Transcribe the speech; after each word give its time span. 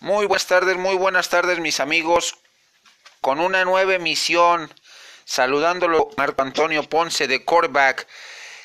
Muy 0.00 0.26
buenas 0.26 0.46
tardes, 0.46 0.76
muy 0.76 0.96
buenas 0.96 1.28
tardes 1.28 1.60
mis 1.60 1.80
amigos. 1.80 2.36
Con 3.20 3.40
una 3.40 3.64
nueva 3.64 3.94
emisión, 3.94 4.70
saludándolo 5.24 6.10
Marco 6.16 6.42
Antonio 6.42 6.82
Ponce 6.82 7.26
de 7.26 7.44
Coreback, 7.44 8.06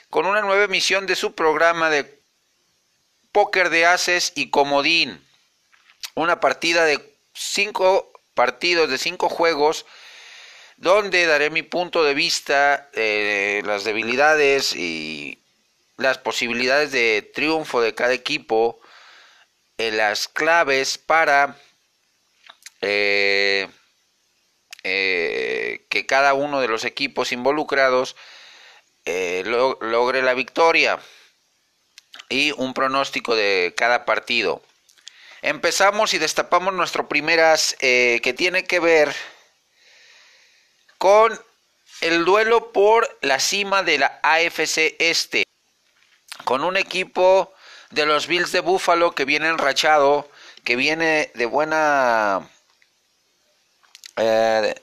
con 0.10 0.26
una 0.26 0.42
nueva 0.42 0.66
emisión 0.66 1.06
de 1.06 1.16
su 1.16 1.36
programa 1.36 1.90
de 1.90 2.20
póker 3.32 3.70
de 3.70 3.86
haces 3.86 4.34
y 4.36 4.50
comodín. 4.50 5.24
Una 6.16 6.40
partida 6.40 6.84
de 6.84 7.16
cinco 7.34 8.12
partidos, 8.34 8.90
de 8.90 8.98
cinco 8.98 9.30
juegos, 9.30 9.86
donde 10.78 11.26
daré 11.26 11.52
mi 11.52 11.62
punto 11.62 12.04
de 12.04 12.16
vista, 12.16 12.90
eh, 12.94 13.62
las 13.66 13.86
debilidades 13.86 14.76
y 14.76 15.40
las 15.96 16.18
posibilidades 16.18 16.92
de 16.92 17.22
triunfo 17.34 17.82
de 17.82 17.96
cada 17.96 18.14
equipo 18.14 18.82
eh, 19.80 19.92
las 19.92 20.28
claves 20.28 20.98
para 20.98 21.56
eh, 22.82 23.66
eh, 24.84 25.86
que 25.90 26.06
cada 26.06 26.34
uno 26.34 26.60
de 26.60 26.68
los 26.68 26.84
equipos 26.84 27.32
involucrados 27.32 28.18
logre 29.06 30.22
la 30.22 30.34
victoria 30.34 31.00
y 32.28 32.52
un 32.52 32.74
pronóstico 32.74 33.38
de 33.38 33.74
cada 33.78 34.04
partido. 34.04 34.62
Empezamos 35.42 36.14
y 36.14 36.18
destapamos 36.18 36.74
nuestro 36.74 37.08
primeras 37.08 37.76
que 37.80 38.36
tiene 38.38 38.66
que 38.66 38.82
ver 38.82 39.16
con 40.98 41.42
el 42.02 42.26
duelo 42.26 42.74
por 42.74 43.18
la 43.22 43.40
cima 43.40 43.82
de 43.82 43.98
la 43.98 44.20
AFC 44.24 44.96
Este, 45.00 45.46
con 46.44 46.66
un 46.66 46.76
equipo 46.76 47.54
de 47.92 48.06
los 48.06 48.28
Bills 48.28 48.52
de 48.52 48.60
Buffalo 48.60 49.14
que 49.14 49.26
viene 49.26 49.48
enrachado, 49.48 50.30
que 50.64 50.76
viene 50.76 51.32
de 51.36 51.46
buena... 51.46 52.50
Eh, 54.18 54.76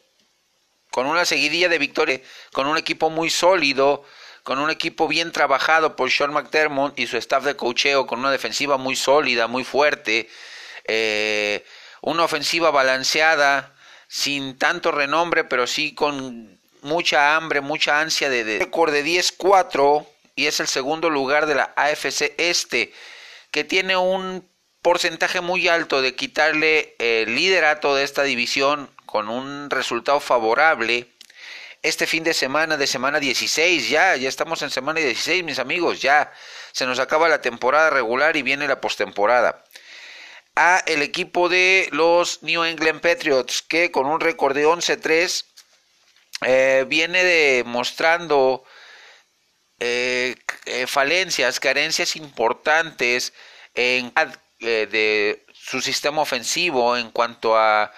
con 0.91 1.06
una 1.06 1.27
seguidilla 1.27 1.69
de 1.69 1.78
victorias, 1.78 2.22
con 2.53 2.66
un 2.66 2.78
equipo 2.78 3.11
muy 3.11 3.28
sólido, 3.28 4.03
con 4.42 4.58
un 4.58 4.70
equipo 4.70 5.08
bien 5.08 5.31
trabajado 5.31 5.94
por 5.94 6.11
Sean 6.11 6.33
McDermott 6.33 6.98
y 6.98 7.06
su 7.06 7.19
staff 7.19 7.44
de 7.44 7.55
cocheo, 7.55 8.06
con 8.06 8.20
una 8.20 8.31
defensiva 8.31 8.78
muy 8.78 8.97
sólida, 8.97 9.47
muy 9.47 9.62
fuerte, 9.62 10.31
eh, 10.84 11.66
una 12.00 12.25
ofensiva 12.25 12.70
balanceada, 12.70 13.75
sin 14.09 14.56
tanto 14.56 14.91
renombre, 14.91 15.44
pero 15.44 15.66
sí 15.66 15.94
con 15.94 16.59
mucha 16.81 17.36
hambre, 17.36 17.61
mucha 17.61 18.00
ansia 18.00 18.31
de, 18.31 18.44
de 18.44 18.59
récord 18.61 18.92
de 18.92 19.05
10-4 19.05 20.06
y 20.37 20.47
es 20.47 20.61
el 20.61 20.69
segundo 20.69 21.11
lugar 21.11 21.47
de 21.47 21.56
la 21.56 21.73
AFC 21.75 22.34
Este, 22.37 22.92
que 23.51 23.65
tiene 23.65 23.97
un 23.97 24.48
porcentaje 24.83 25.41
muy 25.41 25.67
alto 25.67 26.03
de 26.03 26.15
quitarle 26.15 26.95
el 26.98 27.34
liderato 27.34 27.97
de 27.97 28.05
esta 28.05 28.23
división 28.23 28.89
con 29.06 29.28
un 29.31 29.70
resultado 29.70 30.20
favorable. 30.20 31.11
Este 31.83 32.06
fin 32.06 32.23
de 32.23 32.34
semana, 32.34 32.77
de 32.77 32.87
semana 32.87 33.19
16, 33.19 33.89
ya, 33.89 34.15
ya 34.17 34.28
estamos 34.28 34.61
en 34.62 34.70
semana 34.70 35.01
16, 35.01 35.43
mis 35.43 35.59
amigos, 35.59 36.03
ya 36.03 36.31
se 36.73 36.84
nos 36.84 36.98
acaba 36.98 37.28
la 37.28 37.41
temporada 37.41 37.91
regular 37.91 38.37
y 38.37 38.43
viene 38.43 38.69
la 38.69 38.81
postemporada. 38.81 39.65
A 40.55 40.83
el 40.87 41.03
equipo 41.03 41.48
de 41.48 41.89
los 41.93 42.43
New 42.43 42.65
England 42.65 43.00
Patriots, 43.00 43.62
que 43.62 43.91
con 43.91 44.06
un 44.06 44.21
récord 44.21 44.55
de 44.55 44.67
11-3 44.67 45.45
eh, 46.43 46.84
viene 46.87 47.25
demostrando 47.25 48.65
eh, 49.78 50.36
eh, 50.64 50.86
falencias, 50.86 51.60
carencias 51.60 52.16
importantes 52.16 53.32
en 53.74 54.12
eh, 54.60 54.86
de 54.91 55.44
su 55.52 55.82
sistema 55.82 56.22
ofensivo 56.22 56.96
en 56.96 57.10
cuanto 57.10 57.56
a 57.56 57.92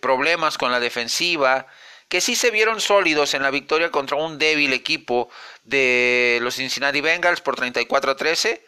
problemas 0.00 0.58
con 0.58 0.72
la 0.72 0.80
defensiva 0.80 1.68
que 2.08 2.20
sí 2.20 2.34
se 2.34 2.50
vieron 2.50 2.80
sólidos 2.80 3.34
en 3.34 3.42
la 3.42 3.50
victoria 3.50 3.90
contra 3.90 4.16
un 4.16 4.38
débil 4.38 4.72
equipo 4.72 5.30
de 5.62 6.38
los 6.42 6.56
Cincinnati 6.56 7.00
Bengals 7.00 7.40
por 7.40 7.54
34 7.54 8.12
a 8.12 8.16
13, 8.16 8.64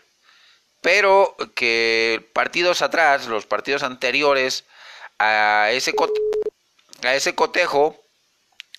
pero 0.81 1.37
que 1.57 2.29
partidos 2.33 2.83
atrás, 2.83 3.27
los 3.27 3.47
partidos 3.47 3.83
anteriores 3.83 4.65
a 5.19 5.71
ese, 5.73 5.95
a 7.03 7.15
ese 7.15 7.35
cotejo, 7.35 8.01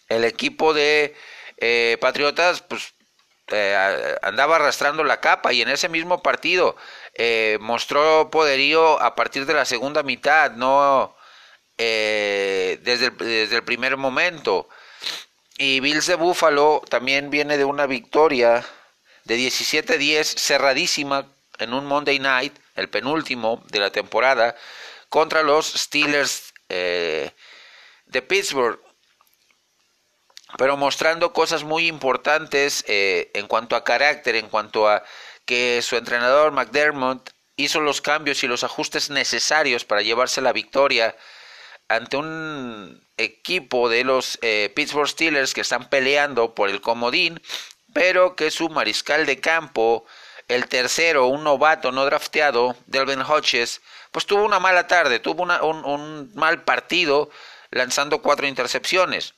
el 0.07 0.23
equipo 0.23 0.73
de 0.73 1.15
eh, 1.63 1.97
Patriotas 2.01 2.61
pues 2.61 2.95
eh, 3.51 4.17
andaba 4.23 4.55
arrastrando 4.55 5.03
la 5.03 5.22
capa 5.22 5.53
y 5.53 5.61
en 5.61 5.69
ese 5.69 5.89
mismo 5.89 6.23
partido 6.23 6.75
eh, 7.13 7.59
mostró 7.61 8.31
poderío 8.31 8.99
a 8.99 9.16
partir 9.16 9.45
de 9.45 9.53
la 9.53 9.66
segunda 9.66 10.01
mitad, 10.01 10.51
no 10.53 11.16
desde 11.77 13.05
el, 13.05 13.17
desde, 13.17 13.55
el, 13.55 13.63
primer 13.63 13.97
momento. 13.97 14.69
Y 15.57 15.79
Bills 15.79 16.07
de 16.07 16.16
Buffalo 16.16 16.81
también 16.89 17.29
viene 17.29 17.57
de 17.57 17.66
una 17.66 17.85
victoria 17.85 18.66
de 19.25 19.38
17-10 19.38 20.23
cerradísima 20.38 21.28
en 21.59 21.73
un 21.73 21.85
Monday 21.85 22.19
Night, 22.19 22.55
el 22.75 22.89
penúltimo 22.89 23.63
de 23.67 23.79
la 23.79 23.91
temporada, 23.91 24.55
contra 25.09 25.43
los 25.43 25.67
Steelers 25.73 26.53
de 26.69 28.22
Pittsburgh 28.28 28.79
pero 30.57 30.78
mostrando 30.78 31.34
cosas 31.34 31.63
muy 31.63 31.88
importantes 31.88 32.84
eh, 32.88 33.31
en 33.34 33.47
cuanto 33.47 33.75
a 33.75 33.84
carácter, 33.84 34.35
en 34.35 34.47
cuanto 34.47 34.88
a 34.88 35.03
que 35.45 35.81
su 35.81 35.95
entrenador 35.95 36.51
McDermott 36.51 37.29
hizo 37.56 37.79
los 37.79 38.01
cambios 38.01 38.44
y 38.44 38.47
los 38.47 38.63
ajustes 38.63 39.09
necesarios 39.09 39.85
para 39.85 40.01
llevarse 40.01 40.41
la 40.41 40.53
victoria 40.53 41.16
ante 41.88 42.17
un 42.17 43.06
equipo 43.17 43.90
de 43.90 44.03
los 44.03 44.40
eh, 44.41 44.72
Pittsburgh 44.75 45.09
Steelers 45.09 45.53
que 45.53 45.61
están 45.61 45.90
peleando 45.90 46.56
por 46.56 46.69
el 46.69 46.81
comodín, 46.81 47.41
pero 47.94 48.35
que 48.35 48.50
su 48.51 48.69
mariscal 48.69 49.25
de 49.25 49.40
campo, 49.40 50.06
el 50.47 50.67
tercero, 50.67 51.28
un 51.28 51.44
novato 51.44 51.91
no 51.91 52.06
drafteado, 52.06 52.75
Delvin 52.88 53.22
Hodges, 53.22 53.81
pues 54.11 54.25
tuvo 54.25 54.44
una 54.44 54.59
mala 54.59 54.88
tarde, 54.88 55.19
tuvo 55.19 55.44
un 55.44 56.31
mal 56.35 56.63
partido 56.63 57.29
lanzando 57.72 58.22
cuatro 58.22 58.47
intercepciones. 58.47 59.34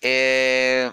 Eh, 0.00 0.90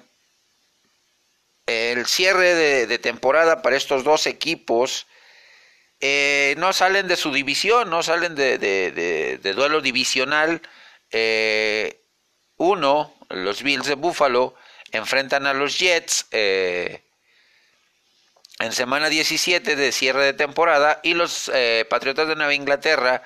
el 1.68 2.06
cierre 2.06 2.86
de, 2.88 3.00
temporada 3.00 3.62
para 3.62 3.76
estos 3.76 4.04
dos 4.04 4.28
equipos 4.28 5.08
eh, 6.00 6.56
no 6.58 6.74
salen 6.74 7.08
de 7.08 7.16
su 7.16 7.32
división, 7.32 7.90
no 7.90 8.04
salen 8.04 8.36
de, 8.36 9.40
duelo 9.56 9.82
divisional. 9.82 10.62
Eh, 11.12 12.02
uno, 12.58 13.16
los 13.30 13.64
Bills 13.64 13.88
de 13.88 13.96
Buffalo, 13.96 14.56
enfrentan 14.92 15.48
a 15.48 15.54
los 15.54 15.80
Jets 15.80 16.28
en 16.32 17.02
semana 18.72 19.10
17 19.10 19.76
de 19.76 19.92
cierre 19.92 20.24
de 20.26 20.34
temporada 20.34 21.00
y 21.04 21.14
los 21.14 21.52
Patriotas 21.90 22.28
de 22.28 22.36
Nueva 22.36 22.54
Inglaterra 22.54 23.24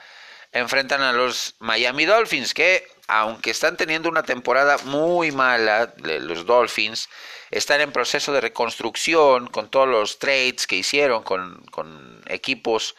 enfrentan 0.52 1.02
a 1.02 1.14
los 1.14 1.56
Miami 1.60 2.06
Dolphins, 2.06 2.54
que 2.54 2.88
aunque 3.10 3.50
están 3.50 3.76
teniendo 3.76 4.08
una 4.08 4.22
temporada 4.22 4.78
muy 4.86 5.32
mala, 5.32 5.92
los 5.98 6.46
Dolphins, 6.46 7.10
están 7.50 7.82
en 7.82 7.92
proceso 7.92 8.32
de 8.32 8.40
reconstrucción 8.40 9.48
con 9.48 9.72
todos 9.72 9.88
los 9.88 10.20
trades 10.20 10.68
que 10.68 10.76
hicieron 10.76 11.24
con, 11.24 12.24
equipos 12.28 12.96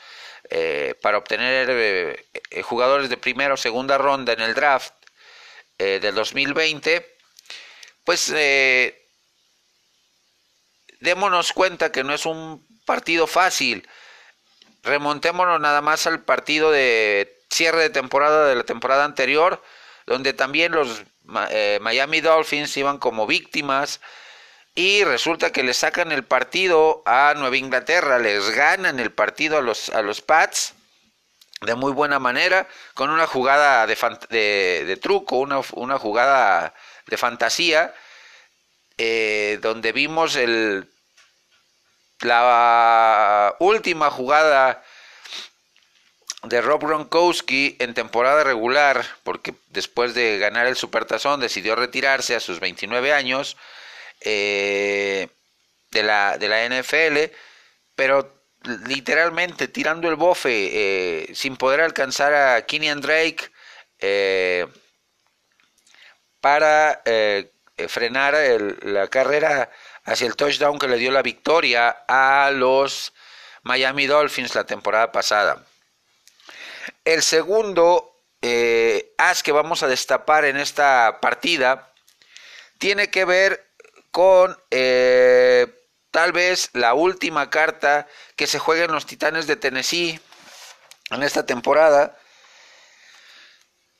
eh, 0.50 0.96
para 1.00 1.18
obtener 1.18 1.68
eh, 1.70 2.26
eh, 2.50 2.62
jugadores 2.62 3.08
de 3.08 3.16
primera 3.16 3.54
o 3.54 3.56
segunda 3.56 3.98
ronda 3.98 4.32
en 4.32 4.40
el 4.40 4.54
draft 4.54 4.94
del 5.78 6.14
2020, 6.14 7.16
pues 8.04 8.30
démonos 11.00 11.54
cuenta 11.54 11.90
que 11.90 12.04
no 12.04 12.12
es 12.12 12.26
un 12.26 12.66
partido 12.84 13.26
fácil. 13.26 13.88
Remontémonos 14.82 15.58
nada 15.58 15.80
más 15.80 16.06
al 16.06 16.22
partido 16.22 16.70
de 16.70 17.34
cierre 17.48 17.80
de 17.80 17.88
temporada 17.88 18.46
de 18.46 18.56
la 18.56 18.64
temporada 18.64 19.06
anterior, 19.06 19.62
donde 20.10 20.32
también 20.32 20.72
los 20.72 21.04
eh, 21.50 21.78
Miami 21.80 22.20
Dolphins 22.20 22.76
iban 22.76 22.98
como 22.98 23.28
víctimas 23.28 24.00
y 24.74 25.04
resulta 25.04 25.52
que 25.52 25.62
le 25.62 25.72
sacan 25.72 26.10
el 26.10 26.24
partido 26.24 27.04
a 27.06 27.32
Nueva 27.36 27.56
Inglaterra, 27.56 28.18
les 28.18 28.50
ganan 28.50 28.98
el 28.98 29.12
partido 29.12 29.58
a 29.58 29.60
los, 29.60 29.88
a 29.90 30.02
los 30.02 30.20
Pats 30.20 30.74
de 31.60 31.76
muy 31.76 31.92
buena 31.92 32.18
manera, 32.18 32.66
con 32.94 33.10
una 33.10 33.28
jugada 33.28 33.86
de, 33.86 34.98
truco, 35.00 35.36
una, 35.36 35.60
una, 35.74 35.96
jugada 35.96 36.74
de 37.06 37.16
fantasía, 37.16 37.94
eh, 38.98 39.60
donde 39.62 39.92
vimos 39.92 40.34
el, 40.34 40.90
la 42.20 43.54
última 43.60 44.10
jugada 44.10 44.82
de 46.42 46.60
Rob 46.62 46.82
Gronkowski 46.82 47.76
en 47.80 47.94
temporada 47.94 48.44
regular, 48.44 49.04
porque 49.24 49.54
después 49.68 50.14
de 50.14 50.38
ganar 50.38 50.66
el 50.66 50.76
Supertazón 50.76 51.40
decidió 51.40 51.76
retirarse 51.76 52.34
a 52.34 52.40
sus 52.40 52.60
29 52.60 53.12
años 53.12 53.56
eh, 54.20 55.28
de, 55.90 56.02
la, 56.02 56.38
de 56.38 56.48
la 56.48 56.66
NFL, 56.66 57.34
pero 57.94 58.40
literalmente 58.86 59.68
tirando 59.68 60.08
el 60.08 60.16
bofe 60.16 60.70
eh, 60.72 61.34
sin 61.34 61.56
poder 61.56 61.80
alcanzar 61.80 62.34
a 62.34 62.66
Kenyan 62.66 63.00
Drake 63.00 63.50
eh, 63.98 64.66
para 66.40 67.02
eh, 67.04 67.50
frenar 67.88 68.36
la 68.82 69.08
carrera 69.08 69.70
hacia 70.04 70.26
el 70.26 70.36
touchdown 70.36 70.78
que 70.78 70.88
le 70.88 70.96
dio 70.96 71.10
la 71.10 71.22
victoria 71.22 72.04
a 72.08 72.50
los 72.52 73.12
Miami 73.62 74.06
Dolphins 74.06 74.54
la 74.54 74.64
temporada 74.64 75.12
pasada. 75.12 75.64
El 77.10 77.24
segundo 77.24 78.22
as 79.18 79.42
que 79.42 79.50
vamos 79.50 79.82
a 79.82 79.88
destapar 79.88 80.44
en 80.44 80.56
esta 80.56 81.18
partida 81.20 81.92
tiene 82.78 83.10
que 83.10 83.24
ver 83.24 83.68
con 84.12 84.56
tal 86.12 86.32
vez 86.32 86.70
la 86.72 86.94
última 86.94 87.50
carta 87.50 88.06
que 88.36 88.46
se 88.46 88.60
juega 88.60 88.84
en 88.84 88.92
los 88.92 89.06
Titanes 89.06 89.48
de 89.48 89.56
Tennessee 89.56 90.20
en 91.10 91.24
esta 91.24 91.44
temporada. 91.44 92.16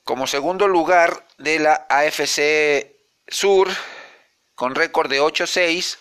Como 0.05 0.25
segundo 0.25 0.69
lugar 0.69 1.27
de 1.37 1.59
la 1.59 1.85
AFC 1.89 2.95
Sur, 3.27 3.67
con 4.55 4.73
récord 4.73 5.09
de 5.09 5.21
8-6, 5.21 5.97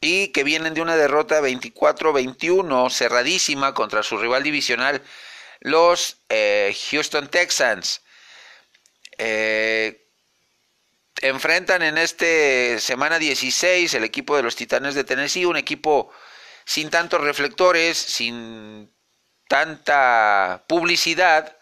y 0.00 0.28
que 0.28 0.44
vienen 0.44 0.74
de 0.74 0.80
una 0.80 0.96
derrota 0.96 1.40
24-21 1.40 2.90
cerradísima 2.90 3.74
contra 3.74 4.02
su 4.02 4.16
rival 4.16 4.42
divisional, 4.42 5.02
los 5.60 6.22
eh, 6.28 6.74
Houston 6.90 7.28
Texans. 7.28 8.02
Eh, 9.18 10.06
enfrentan 11.20 11.82
en 11.82 11.98
este 11.98 12.80
semana 12.80 13.18
16 13.18 13.92
el 13.92 14.04
equipo 14.04 14.36
de 14.36 14.42
los 14.42 14.56
Titanes 14.56 14.94
de 14.94 15.04
Tennessee, 15.04 15.44
un 15.44 15.58
equipo 15.58 16.10
sin 16.64 16.88
tantos 16.88 17.20
reflectores, 17.20 17.98
sin 17.98 18.90
tanta 19.48 20.64
publicidad, 20.66 21.58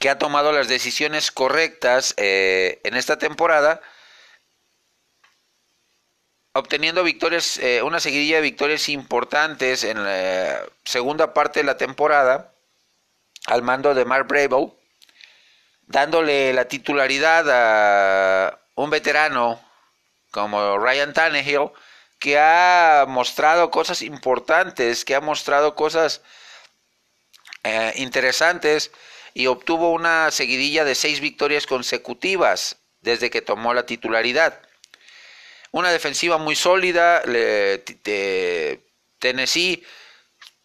que 0.00 0.10
ha 0.10 0.18
tomado 0.18 0.52
las 0.52 0.68
decisiones 0.68 1.30
correctas 1.30 2.12
eh, 2.18 2.80
en 2.84 2.94
esta 2.94 3.16
temporada, 3.16 3.80
obteniendo 6.58 7.04
victorias, 7.04 7.58
eh, 7.58 7.82
una 7.82 8.00
seguidilla 8.00 8.36
de 8.36 8.42
victorias 8.42 8.88
importantes 8.88 9.84
en 9.84 10.02
la 10.02 10.62
segunda 10.84 11.32
parte 11.32 11.60
de 11.60 11.64
la 11.64 11.76
temporada, 11.76 12.52
al 13.46 13.62
mando 13.62 13.94
de 13.94 14.04
Mark 14.04 14.26
Bravo, 14.26 14.76
dándole 15.86 16.52
la 16.52 16.66
titularidad 16.66 17.46
a 17.48 18.58
un 18.74 18.90
veterano 18.90 19.60
como 20.30 20.78
Ryan 20.78 21.12
Tannehill, 21.12 21.70
que 22.18 22.38
ha 22.38 23.06
mostrado 23.08 23.70
cosas 23.70 24.02
importantes, 24.02 25.04
que 25.04 25.14
ha 25.14 25.20
mostrado 25.20 25.74
cosas 25.74 26.20
eh, 27.64 27.92
interesantes 27.96 28.90
y 29.34 29.46
obtuvo 29.46 29.92
una 29.92 30.30
seguidilla 30.30 30.84
de 30.84 30.94
seis 30.94 31.20
victorias 31.20 31.66
consecutivas 31.66 32.76
desde 33.00 33.30
que 33.30 33.40
tomó 33.40 33.72
la 33.72 33.86
titularidad. 33.86 34.60
Una 35.70 35.90
defensiva 35.90 36.38
muy 36.38 36.56
sólida, 36.56 37.20
de 37.20 38.80
Tennessee, 39.18 39.84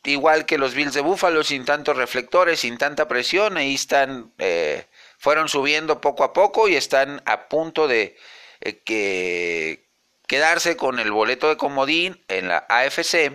igual 0.03 0.45
que 0.45 0.57
los 0.57 0.73
Bills 0.73 0.93
de 0.93 1.01
Buffalo, 1.01 1.43
sin 1.43 1.65
tantos 1.65 1.95
reflectores, 1.97 2.61
sin 2.61 2.77
tanta 2.77 3.07
presión, 3.07 3.57
ahí 3.57 3.75
están 3.75 4.31
eh, 4.37 4.85
fueron 5.17 5.47
subiendo 5.47 6.01
poco 6.01 6.23
a 6.23 6.33
poco 6.33 6.67
y 6.67 6.75
están 6.75 7.21
a 7.25 7.47
punto 7.47 7.87
de 7.87 8.17
eh, 8.61 8.79
que 8.83 9.87
quedarse 10.27 10.75
con 10.75 10.99
el 10.99 11.11
boleto 11.11 11.47
de 11.47 11.57
comodín 11.57 12.21
en 12.27 12.49
la 12.49 12.65
AFC. 12.67 13.31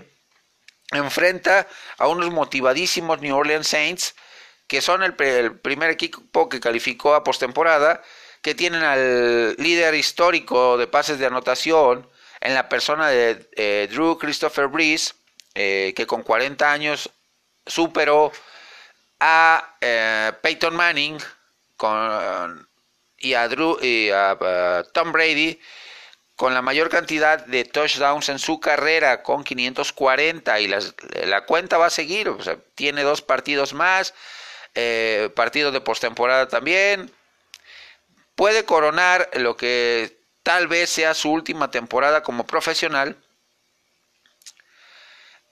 Enfrenta 0.93 1.67
a 1.99 2.09
unos 2.09 2.31
motivadísimos 2.31 3.21
New 3.21 3.37
Orleans 3.37 3.69
Saints, 3.69 4.15
que 4.67 4.83
son 4.83 5.03
el, 5.03 5.15
primer 5.15 5.91
equipo 5.91 6.49
que 6.49 6.61
calificó 6.61 7.15
a 7.15 7.25
postemporada, 7.25 8.03
que 8.43 8.55
tienen 8.55 8.83
al 8.83 9.55
líder 9.59 9.95
histórico 9.95 10.77
de 10.77 10.87
pases 10.87 11.19
de 11.19 11.27
anotación 11.27 12.09
en 12.41 12.55
la 12.55 12.69
persona 12.69 13.09
de 13.09 13.49
eh, 13.57 13.89
Drew 13.91 14.19
Christopher 14.19 14.69
Brees, 14.69 15.15
eh, 15.55 15.93
que 15.97 16.07
con 16.07 16.23
40 16.23 16.71
años 16.71 17.11
superó 17.67 18.33
a 19.21 19.77
Peyton 20.43 20.77
Manning, 20.77 21.19
con, 21.77 22.69
y 23.19 23.35
a, 23.35 23.49
Drew, 23.49 23.79
y 23.83 24.11
a, 24.11 24.85
Tom 24.93 25.13
Brady 25.13 25.59
con 26.37 26.55
la 26.55 26.63
mayor 26.63 26.89
cantidad 26.89 27.45
de 27.47 27.65
touchdowns 27.65 28.29
en 28.29 28.39
su 28.39 28.61
carrera 28.61 29.25
con 29.25 29.43
540 29.43 30.61
y 30.61 30.69
la 30.69 31.45
cuenta 31.47 31.79
va 31.79 31.87
a 31.87 31.91
seguir, 31.91 32.31
tiene 32.77 33.03
dos 33.03 33.23
partidos 33.23 33.75
más, 33.75 34.15
eh, 34.77 35.31
partidos 35.35 35.73
de 35.73 35.81
postemporada 35.81 36.47
también, 36.47 37.11
puede 38.39 38.65
coronar 38.65 39.29
lo 39.35 39.57
que 39.57 40.17
tal 40.45 40.69
vez 40.69 40.91
sea 40.91 41.13
su 41.13 41.29
última 41.29 41.73
temporada 41.73 42.23
como 42.23 42.47
profesional 42.47 43.21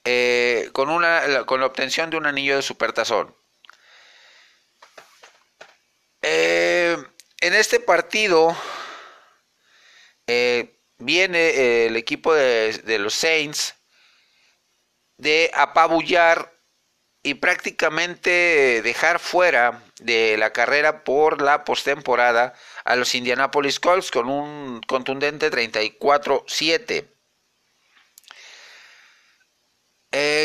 eh, 0.05 0.71
con, 0.73 0.91
una, 0.91 1.45
con 1.47 1.59
la 1.59 1.67
obtención 1.67 2.11
de 2.11 2.17
un 2.17 2.27
anillo 2.27 2.55
de 2.55 2.63
supertazón. 2.63 3.35
Eh, 6.23 6.97
en 7.41 7.55
este 7.55 7.81
partido 7.81 8.57
eh, 10.29 10.79
viene 10.99 11.39
eh, 11.39 11.87
el 11.87 11.97
equipo 11.97 12.35
de, 12.35 12.99
los 13.01 13.15
Saints 13.15 13.75
de 15.17 15.51
apabullar 15.55 16.56
y 17.27 17.35
prácticamente 17.35 18.83
dejar 18.85 19.19
fuera 19.19 19.83
de 19.99 20.37
la 20.39 20.53
carrera 20.53 21.03
por 21.03 21.43
la 21.43 21.65
postemporada 21.65 22.55
a 22.85 22.95
los 22.95 23.17
Indianapolis 23.17 23.81
Colts 23.81 24.13
con 24.13 24.29
un 24.29 24.81
contundente 24.87 25.51
34-7. 25.51 27.09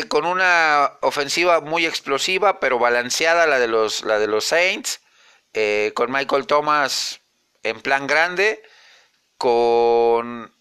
con 0.08 0.26
una 0.26 0.98
ofensiva 1.02 1.60
muy 1.60 1.86
explosiva 1.86 2.58
pero 2.58 2.80
balanceada 2.80 3.46
la 3.46 3.60
de 3.60 3.68
los, 3.68 4.02
la 4.02 4.18
de 4.18 4.26
los 4.26 4.44
Saints 4.44 5.00
eh, 5.54 5.92
con 5.94 6.10
Michael 6.10 6.48
Thomas 6.48 7.20
en 7.62 7.80
plan 7.80 8.08
grande, 8.08 8.60
con 9.38 10.52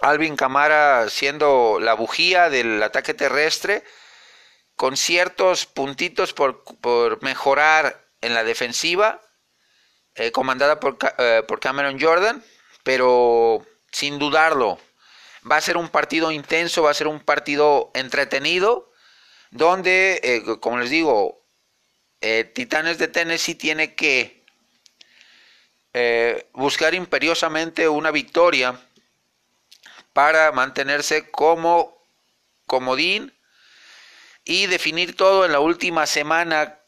Alvin 0.00 0.36
Camara 0.36 1.10
siendo 1.10 1.80
la 1.80 1.94
bujía 1.94 2.50
del 2.50 2.80
ataque 2.82 3.14
terrestre, 3.14 3.82
con 4.76 4.96
ciertos 4.96 5.66
puntitos 5.66 6.32
por, 6.32 6.62
mejorar 7.22 8.04
en 8.20 8.34
la 8.34 8.44
defensiva, 8.44 9.20
eh, 10.14 10.32
comandada 10.32 10.80
por, 10.80 10.98
eh, 11.18 11.42
por 11.46 11.60
Cameron 11.60 12.00
Jordan, 12.00 12.42
pero 12.82 13.66
sin 13.92 14.18
dudarlo, 14.18 14.78
va 15.50 15.56
a 15.56 15.60
ser 15.60 15.76
un 15.76 15.88
partido 15.88 16.32
intenso, 16.32 16.82
va 16.82 16.90
a 16.90 16.94
ser 16.94 17.06
un 17.06 17.20
partido 17.20 17.90
entretenido, 17.94 18.90
donde, 19.50 20.42
como 20.60 20.78
les 20.78 20.90
digo, 20.90 21.44
eh, 22.26 22.44
Titanes 22.44 22.96
de 22.96 23.08
Tennessee 23.08 23.54
tiene 23.54 23.94
que 23.94 24.42
eh, 25.92 26.48
buscar 26.54 26.94
imperiosamente 26.94 27.86
una 27.86 28.10
victoria 28.10 28.80
para 30.14 30.50
mantenerse 30.50 31.30
como 31.30 31.98
comodín 32.66 33.33
y 34.44 34.66
definir 34.66 35.16
todo 35.16 35.44
en 35.44 35.52
la 35.52 35.60
última 35.60 36.06
semana 36.06 36.78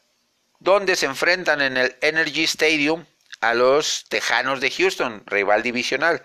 donde 0.59 0.95
se 0.95 1.05
enfrentan 1.05 1.61
en 1.61 1.77
el 1.77 1.95
Energy 2.01 2.43
Stadium 2.43 3.05
a 3.41 3.53
los 3.53 4.05
Tejanos 4.09 4.61
de 4.61 4.71
Houston, 4.71 5.23
rival 5.25 5.63
divisional. 5.63 6.23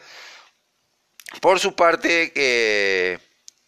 Por 1.41 1.61
su 1.61 1.75
parte, 1.75 2.33
eh, 2.35 3.19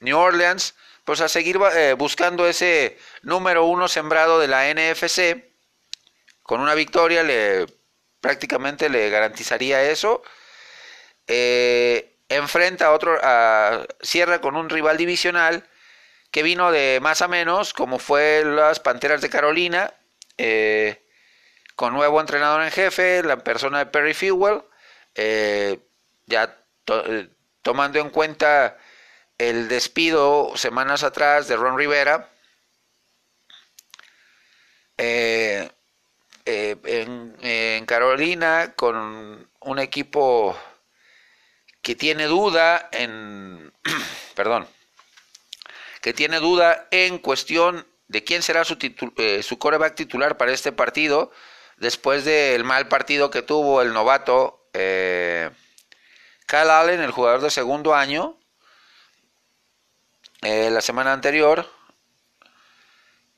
New 0.00 0.18
Orleans 0.18 0.74
pues 1.04 1.20
a 1.20 1.28
seguir 1.28 1.58
eh, 1.74 1.94
buscando 1.98 2.46
ese 2.46 2.98
número 3.22 3.66
uno 3.66 3.88
sembrado 3.88 4.40
de 4.40 4.48
la 4.48 4.72
NFC. 4.72 5.44
Con 6.42 6.60
una 6.60 6.74
victoria 6.74 7.22
le 7.22 7.66
prácticamente 8.20 8.88
le 8.88 9.10
garantizaría 9.10 9.90
eso. 9.90 10.22
Eh, 11.26 12.16
enfrenta 12.28 12.86
a 12.86 12.92
otro, 12.92 13.18
cierra 14.00 14.40
con 14.40 14.56
un 14.56 14.70
rival 14.70 14.96
divisional 14.96 15.68
que 16.34 16.42
vino 16.42 16.72
de 16.72 16.98
más 17.00 17.22
a 17.22 17.28
menos, 17.28 17.72
como 17.72 18.00
fue 18.00 18.42
las 18.44 18.80
Panteras 18.80 19.20
de 19.20 19.30
Carolina, 19.30 19.94
eh, 20.36 21.00
con 21.76 21.94
nuevo 21.94 22.20
entrenador 22.20 22.64
en 22.64 22.72
jefe, 22.72 23.22
la 23.22 23.36
persona 23.36 23.78
de 23.78 23.86
Perry 23.86 24.14
Fewell, 24.14 24.62
ya 26.26 26.58
tomando 27.62 28.00
en 28.00 28.10
cuenta 28.10 28.76
el 29.38 29.68
despido 29.68 30.56
semanas 30.56 31.04
atrás 31.04 31.46
de 31.46 31.54
Ron 31.54 31.78
Rivera 31.78 32.28
eh, 34.98 35.70
eh, 36.46 36.76
en, 37.40 37.86
Carolina 37.86 38.72
con 38.74 39.48
un 39.60 39.78
equipo 39.78 40.58
que 41.80 41.94
tiene 41.94 42.24
duda 42.24 42.88
en, 42.90 43.72
perdón, 44.34 44.66
que 46.04 46.12
tiene 46.12 46.38
duda 46.38 46.86
en 46.90 47.16
cuestión 47.16 47.86
de 48.08 48.22
quién 48.24 48.42
será 48.42 48.66
su, 48.66 48.76
eh, 49.16 49.42
su 49.42 49.58
coreback 49.58 49.94
titular 49.94 50.36
para 50.36 50.52
este 50.52 50.70
partido, 50.70 51.32
después 51.78 52.26
del 52.26 52.62
mal 52.62 52.88
partido 52.88 53.30
que 53.30 53.40
tuvo 53.40 53.80
el 53.80 53.94
novato 53.94 54.68
eh, 54.74 55.48
Kyle 56.46 56.68
Allen, 56.68 57.00
el 57.00 57.10
jugador 57.10 57.40
de 57.40 57.48
segundo 57.48 57.94
año, 57.94 58.38
eh, 60.42 60.68
la 60.70 60.82
semana 60.82 61.14
anterior, 61.14 61.66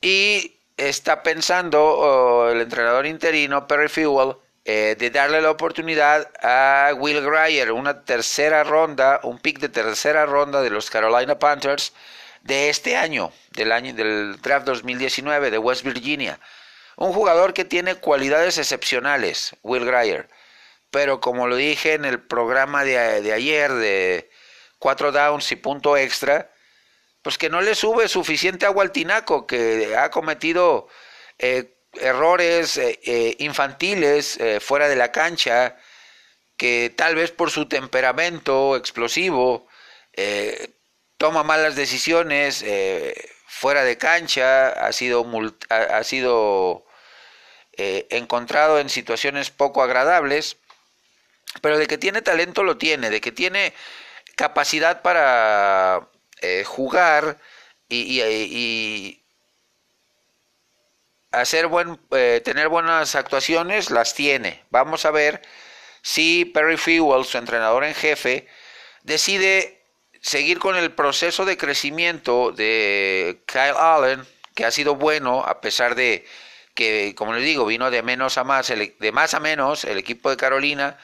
y 0.01 0.59
está 0.77 1.23
pensando 1.23 2.49
el 2.51 2.61
entrenador 2.61 3.07
interino 3.07 3.69
Perry 3.69 3.89
Fewell 3.89 4.39
de 4.65 5.11
darle 5.15 5.41
la 5.41 5.53
oportunidad 5.53 6.29
a 6.43 6.91
Will 6.97 7.25
Grier, 7.25 7.71
una 7.71 8.05
tercera 8.05 8.65
ronda, 8.65 9.21
un 9.23 9.39
pick 9.39 9.61
de 9.61 9.69
tercera 9.69 10.27
ronda 10.27 10.61
de 10.63 10.71
los 10.71 10.91
Carolina 10.91 11.39
Panthers, 11.39 11.93
de 12.47 12.71
este 12.71 12.97
año, 12.97 13.33
del 13.51 13.73
año 13.73 13.93
del 13.95 14.41
draft 14.41 14.67
2019 14.67 15.51
de 15.51 15.59
West 15.59 15.83
Virginia. 15.83 16.39
Un 16.97 17.13
jugador 17.13 17.53
que 17.53 17.65
tiene 17.65 17.97
cualidades 17.97 18.59
excepcionales, 18.59 19.55
Will 19.63 19.85
Grier. 19.85 20.29
Pero 20.91 21.21
como 21.21 21.49
lo 21.49 21.57
dije 21.57 21.95
en 21.95 22.05
el 22.05 22.21
programa 22.21 22.85
de, 22.85 22.97
ayer 23.33 23.73
de 23.73 24.31
cuatro 24.79 25.13
downs 25.13 25.51
y 25.53 25.57
punto 25.57 25.97
extra, 25.97 26.51
pues 27.23 27.37
que 27.37 27.51
no 27.51 27.61
le 27.61 27.75
sube 27.75 28.09
suficiente 28.09 28.67
agua 28.67 28.85
al 28.85 28.93
tinaco, 28.93 29.47
que 29.47 29.97
ha 29.97 30.11
cometido 30.11 30.89
eh, 31.39 31.75
errores 31.95 32.79
eh, 32.79 33.01
eh, 33.05 33.37
infantiles 33.41 34.39
fuera 34.61 34.89
de 34.89 34.97
la 34.97 35.11
cancha, 35.11 35.77
que 36.57 36.95
tal 36.97 37.17
vez 37.17 37.33
por 37.33 37.51
su 37.51 37.69
temperamento 37.69 38.77
explosivo 38.77 39.67
toma 41.19 41.43
malas 41.43 41.77
decisiones 41.77 42.63
eh, 42.63 43.15
fuera 43.47 43.85
de 43.85 43.97
cancha, 43.97 44.69
ha 44.69 44.93
sido, 44.93 45.27
ha, 45.71 46.05
sido 46.05 46.85
eh, 47.77 48.07
encontrado 48.11 48.79
en 48.79 48.91
situaciones 48.91 49.51
poco 49.51 49.83
agradables, 49.83 50.59
pero 51.63 51.79
de 51.79 51.87
que 51.87 51.99
tiene 51.99 52.23
talento 52.23 52.63
lo 52.63 52.77
tiene, 52.77 53.11
de 53.11 53.21
que 53.21 53.33
tiene 53.33 53.73
capacidad 54.35 55.03
para 55.03 56.09
eh, 56.43 56.65
jugar 56.67 57.39
y, 57.89 58.21
y, 58.21 59.23
hacer 61.33 61.67
buen, 61.67 61.99
tener 62.45 62.69
buenas 62.69 63.15
actuaciones, 63.15 63.91
las 63.91 64.15
tiene. 64.15 64.65
Vamos 64.71 65.05
a 65.05 65.11
ver 65.11 65.43
si 66.03 66.45
Perry 66.47 66.77
Fewell, 66.77 67.25
su 67.25 67.37
entrenador 67.39 67.85
en 67.85 67.95
jefe, 67.95 68.49
decide 69.03 69.76
seguir 70.27 70.59
con 70.59 70.75
el 70.75 70.91
proceso 70.91 71.45
de 71.45 71.57
crecimiento 71.57 72.51
de 72.51 73.43
Kyle 73.47 73.77
Allen, 73.79 74.27
que 74.57 74.65
ha 74.65 74.73
sido 74.73 74.97
bueno, 74.97 75.45
a 75.47 75.61
pesar 75.61 75.95
de 75.95 76.27
que, 76.75 77.15
como 77.17 77.33
les 77.33 77.45
digo, 77.45 77.65
vino 77.65 77.93
de 77.93 78.03
menos 78.03 78.37
a 78.37 78.43
más, 78.43 78.69
e, 78.71 78.97
de 78.99 79.13
más 79.13 79.35
a 79.35 79.41
menos 79.41 79.85
el 79.85 79.99
equipo 79.99 80.29
de 80.29 80.37
Carolina, 80.37 80.99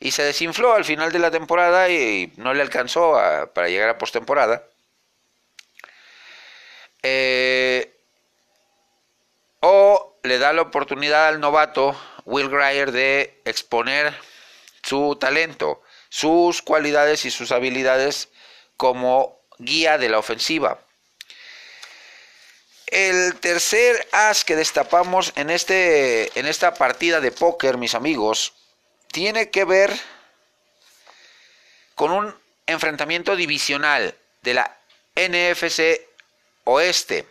y 0.00 0.10
se 0.10 0.24
desinfló 0.24 0.74
al 0.74 0.84
final 0.84 1.12
de 1.12 1.20
la 1.20 1.30
temporada 1.30 1.88
y 1.88 2.32
no 2.36 2.52
le 2.52 2.62
alcanzó 2.62 3.12
para 3.54 3.68
llegar 3.68 3.90
a 3.90 3.98
postemporada. 3.98 4.64
Eh, 7.04 7.96
o 9.60 10.18
le 10.24 10.38
da 10.38 10.52
la 10.52 10.62
oportunidad 10.62 11.28
al 11.28 11.38
novato 11.38 11.96
Will 12.24 12.48
Grier 12.48 12.90
de 12.90 13.40
exponer 13.44 14.12
su 14.82 15.16
talento, 15.20 15.80
sus 16.08 16.60
cualidades 16.60 17.24
y 17.24 17.30
sus 17.30 17.52
habilidades 17.52 18.30
como 18.76 19.40
guía 19.58 19.98
de 19.98 20.08
la 20.08 20.18
ofensiva. 20.18 20.80
El 22.86 23.34
tercer 23.40 24.06
as 24.12 24.44
que 24.44 24.56
destapamos 24.56 25.32
en, 25.36 25.50
este, 25.50 26.38
en 26.38 26.46
esta 26.46 26.74
partida 26.74 27.20
de 27.20 27.32
póker, 27.32 27.76
mis 27.76 27.94
amigos, 27.94 28.52
tiene 29.10 29.50
que 29.50 29.64
ver 29.64 29.92
con 31.94 32.10
un 32.10 32.34
enfrentamiento 32.66 33.36
divisional 33.36 34.14
de 34.42 34.54
la 34.54 34.78
NFC 35.16 36.00
Oeste, 36.64 37.26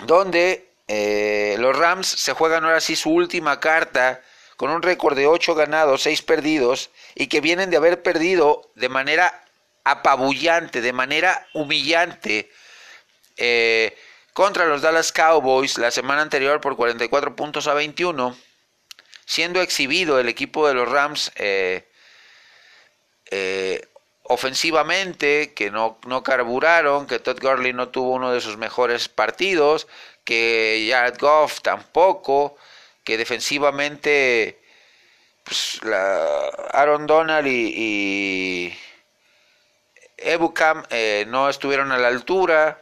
donde 0.00 0.68
eh, 0.88 1.56
los 1.58 1.76
Rams 1.76 2.06
se 2.06 2.32
juegan 2.32 2.64
ahora 2.64 2.80
sí 2.80 2.96
su 2.96 3.10
última 3.10 3.60
carta 3.60 4.22
con 4.56 4.70
un 4.70 4.82
récord 4.82 5.16
de 5.16 5.26
8 5.26 5.54
ganados, 5.54 6.02
6 6.02 6.22
perdidos, 6.22 6.90
y 7.14 7.28
que 7.28 7.40
vienen 7.40 7.70
de 7.70 7.76
haber 7.76 8.02
perdido 8.02 8.70
de 8.74 8.88
manera 8.88 9.44
apabullante, 9.84 10.80
de 10.80 10.92
manera 10.92 11.46
humillante 11.52 12.50
eh, 13.36 13.96
contra 14.32 14.66
los 14.66 14.82
Dallas 14.82 15.12
Cowboys 15.12 15.78
la 15.78 15.90
semana 15.90 16.22
anterior 16.22 16.60
por 16.60 16.76
44 16.76 17.36
puntos 17.36 17.66
a 17.68 17.74
21, 17.74 18.36
siendo 19.26 19.60
exhibido 19.60 20.18
el 20.18 20.28
equipo 20.28 20.66
de 20.66 20.74
los 20.74 20.88
Rams 20.90 21.30
eh, 21.36 21.88
eh, 23.30 23.86
ofensivamente, 24.24 25.52
que 25.54 25.70
no, 25.70 25.98
no 26.06 26.22
carburaron, 26.22 27.06
que 27.06 27.18
Todd 27.18 27.38
Gurley 27.40 27.72
no 27.72 27.88
tuvo 27.88 28.12
uno 28.12 28.32
de 28.32 28.40
sus 28.40 28.56
mejores 28.56 29.08
partidos, 29.08 29.86
que 30.24 30.88
Jared 30.90 31.18
Goff 31.18 31.60
tampoco, 31.60 32.56
que 33.04 33.18
defensivamente 33.18 34.63
pues, 35.44 35.80
la 35.84 36.48
Aaron 36.72 37.06
Donald 37.06 37.46
y, 37.46 38.76
Ebucam 40.16 40.82
eh, 40.90 41.24
no 41.28 41.48
estuvieron 41.48 41.92
a 41.92 41.98
la 41.98 42.08
altura. 42.08 42.80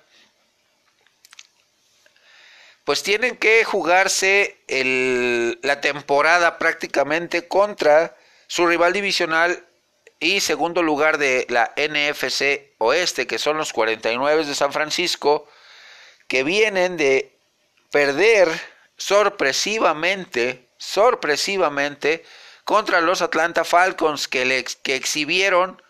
Pues 2.85 3.03
tienen 3.03 3.37
que 3.37 3.65
jugarse 3.65 4.59
la 5.63 5.81
temporada 5.81 6.59
prácticamente 6.59 7.47
contra 7.47 8.17
su 8.49 8.67
rival 8.67 8.93
divisional 8.93 9.65
y 10.19 10.41
segundo 10.41 10.83
lugar 10.83 11.19
de 11.19 11.47
la 11.49 11.73
NFC 11.77 12.75
Oeste, 12.79 13.27
que 13.27 13.39
son 13.39 13.57
los 13.57 13.73
49 13.73 14.45
de 14.45 14.55
San 14.55 14.73
Francisco, 14.73 15.49
que 16.29 16.43
vienen 16.43 16.97
de 16.97 17.37
perder 17.91 18.49
sorpresivamente, 18.97 20.69
sorpresivamente, 20.77 22.25
contra 22.73 23.03
los 23.03 23.21
Atlanta 23.21 23.65
Falcons 23.65 24.29
que, 24.29 24.65
que 24.83 24.95
exhibieron 24.95 25.83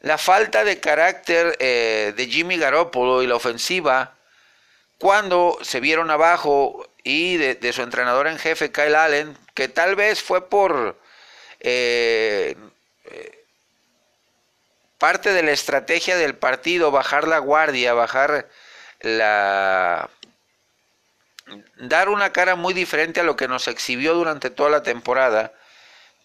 la 0.00 0.18
falta 0.18 0.64
de 0.64 0.80
carácter 0.80 1.56
eh, 1.60 2.12
de 2.16 2.26
Jimmy 2.26 2.56
Garoppolo 2.58 3.22
y 3.22 3.28
la 3.28 3.36
ofensiva 3.36 4.16
cuando 4.98 5.56
se 5.62 5.78
vieron 5.78 6.10
abajo 6.10 6.84
y 7.04 7.36
de, 7.36 7.72
su 7.72 7.82
entrenador 7.82 8.26
en 8.26 8.40
jefe 8.40 8.72
Kyle 8.72 8.96
Allen, 8.96 9.38
que 9.54 9.68
tal 9.68 9.94
vez 9.94 10.20
fue 10.20 10.48
por 10.48 10.98
eh, 11.60 12.56
parte 14.98 15.32
de 15.32 15.44
la 15.44 15.52
estrategia 15.52 16.16
del 16.16 16.34
partido, 16.34 16.90
bajar 16.90 17.28
la 17.28 17.38
guardia, 17.38 17.94
bajar 17.94 18.48
la 19.02 20.10
dar 21.76 22.08
una 22.08 22.32
cara 22.32 22.56
muy 22.56 22.74
diferente 22.74 23.20
a 23.20 23.22
lo 23.22 23.36
que 23.36 23.46
nos 23.46 23.68
exhibió 23.68 24.14
durante 24.14 24.50
toda 24.50 24.70
la 24.70 24.82
temporada, 24.82 25.52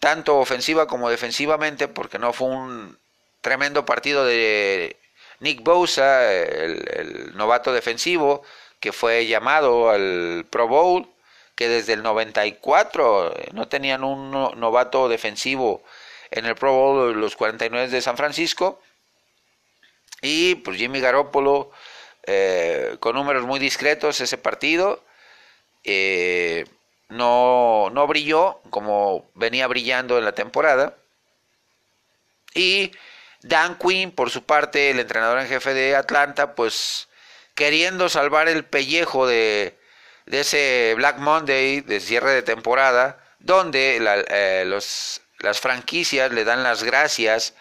tanto 0.04 0.36
ofensiva 0.36 0.86
como 0.86 1.08
defensivamente, 1.08 1.88
porque 1.88 2.18
no 2.18 2.34
fue 2.34 2.48
un 2.48 2.98
tremendo 3.40 3.86
partido 3.86 4.26
de 4.26 4.98
Nick 5.40 5.62
Bosa, 5.62 6.30
el, 6.30 7.34
novato 7.34 7.72
defensivo, 7.72 8.42
que 8.80 8.92
fue 8.92 9.26
llamado 9.26 9.88
al 9.88 10.44
Pro 10.50 10.68
Bowl, 10.68 11.08
que 11.54 11.68
desde 11.68 11.94
el 11.94 12.02
94 12.02 13.34
eh, 13.34 13.48
no 13.54 13.66
tenían 13.68 14.04
un 14.04 14.30
novato 14.30 15.08
defensivo 15.08 15.82
en 16.30 16.44
el 16.44 16.54
Pro 16.54 16.74
Bowl 16.74 17.18
los 17.18 17.34
49 17.34 17.88
de 17.88 18.02
San 18.02 18.18
Francisco. 18.18 18.82
Y 20.20 20.56
pues 20.56 20.76
Jimmy 20.76 21.00
Garoppolo 21.00 21.70
eh, 22.26 22.98
con 23.00 23.14
números 23.14 23.46
muy 23.46 23.58
discretos 23.58 24.20
ese 24.20 24.36
partido. 24.36 25.02
Eh, 25.82 26.66
no, 27.14 27.90
no 27.90 28.06
brilló 28.06 28.60
como 28.70 29.30
venía 29.34 29.66
brillando 29.66 30.18
en 30.18 30.24
la 30.24 30.32
temporada. 30.32 30.96
Y 32.54 32.92
Dan 33.42 33.78
Quinn, 33.78 34.10
por 34.10 34.30
su 34.30 34.44
parte, 34.44 34.90
el 34.90 35.00
entrenador 35.00 35.38
en 35.38 35.48
jefe 35.48 35.74
de 35.74 35.96
Atlanta, 35.96 36.54
pues 36.54 37.08
queriendo 37.54 38.08
salvar 38.08 38.48
el 38.48 38.64
pellejo 38.64 39.26
de, 39.26 39.78
de 40.26 40.40
ese 40.40 40.94
Black 40.96 41.18
Monday 41.18 41.80
de 41.80 42.00
cierre 42.00 42.32
de 42.32 42.42
temporada, 42.42 43.18
donde 43.38 43.98
eh, 44.28 44.64
los, 44.66 45.20
las 45.38 45.60
franquicias 45.60 46.32
le 46.32 46.44
dan 46.44 46.62
las 46.62 46.82
gracias 46.82 47.54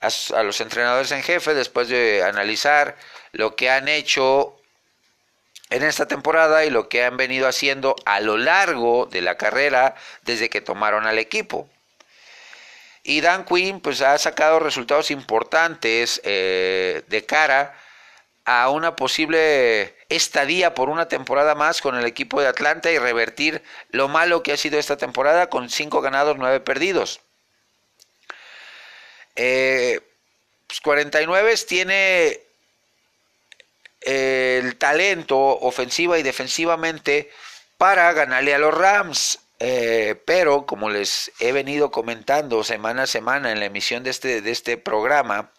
a, 0.00 0.08
a, 0.36 0.42
los 0.42 0.60
entrenadores 0.60 1.10
en 1.12 1.22
jefe 1.22 1.54
después 1.54 1.88
de 1.88 2.22
analizar 2.22 2.96
lo 3.32 3.56
que 3.56 3.70
han 3.70 3.88
hecho 3.88 4.59
en 5.70 5.84
esta 5.84 6.06
temporada 6.06 6.64
y 6.64 6.70
lo 6.70 6.88
que 6.88 7.04
han 7.04 7.16
venido 7.16 7.46
haciendo 7.46 7.94
a 8.04 8.20
lo 8.20 8.36
largo 8.36 9.06
de 9.06 9.22
la 9.22 9.36
carrera 9.36 9.94
desde 10.22 10.50
que 10.50 10.60
tomaron 10.60 11.06
al 11.06 11.18
equipo. 11.18 11.68
Y 13.02 13.20
Dan 13.20 13.44
Quinn 13.44 13.80
pues 13.80 14.02
ha 14.02 14.18
sacado 14.18 14.58
resultados 14.58 15.10
importantes 15.10 16.20
eh, 16.24 17.02
de 17.06 17.24
cara 17.24 17.74
a 18.44 18.68
una 18.70 18.96
posible 18.96 19.94
estadía 20.08 20.74
por 20.74 20.88
una 20.88 21.06
temporada 21.08 21.54
más 21.54 21.80
con 21.80 21.96
el 21.96 22.04
equipo 22.04 22.40
de 22.40 22.48
Atlanta 22.48 22.90
y 22.90 22.98
revertir 22.98 23.62
lo 23.90 24.08
malo 24.08 24.42
que 24.42 24.52
ha 24.52 24.56
sido 24.56 24.78
esta 24.78 24.96
temporada 24.96 25.48
con 25.48 25.70
5 25.70 26.00
ganados, 26.00 26.36
9 26.36 26.60
perdidos. 26.60 27.20
Eh, 29.36 30.00
pues 30.66 30.80
49 30.80 31.54
tiene 31.66 32.40
el 34.00 34.76
talento 34.76 35.38
ofensiva 35.38 36.18
y 36.18 36.22
defensivamente 36.22 37.30
para 37.80 38.12
ganarle 38.12 38.54
a 38.54 38.58
los 38.58 38.74
Rams. 38.74 39.40
Eh, 39.62 40.20
pero 40.24 40.64
como 40.64 40.88
les 40.88 41.32
he 41.38 41.52
venido 41.52 41.90
comentando 41.90 42.64
semana 42.64 43.02
a 43.02 43.06
semana 43.06 43.52
en 43.52 43.60
la 43.60 43.66
emisión 43.66 44.02
de 44.02 44.10
este, 44.10 44.40
de 44.40 44.50
este 44.50 44.78
programa, 44.78 45.50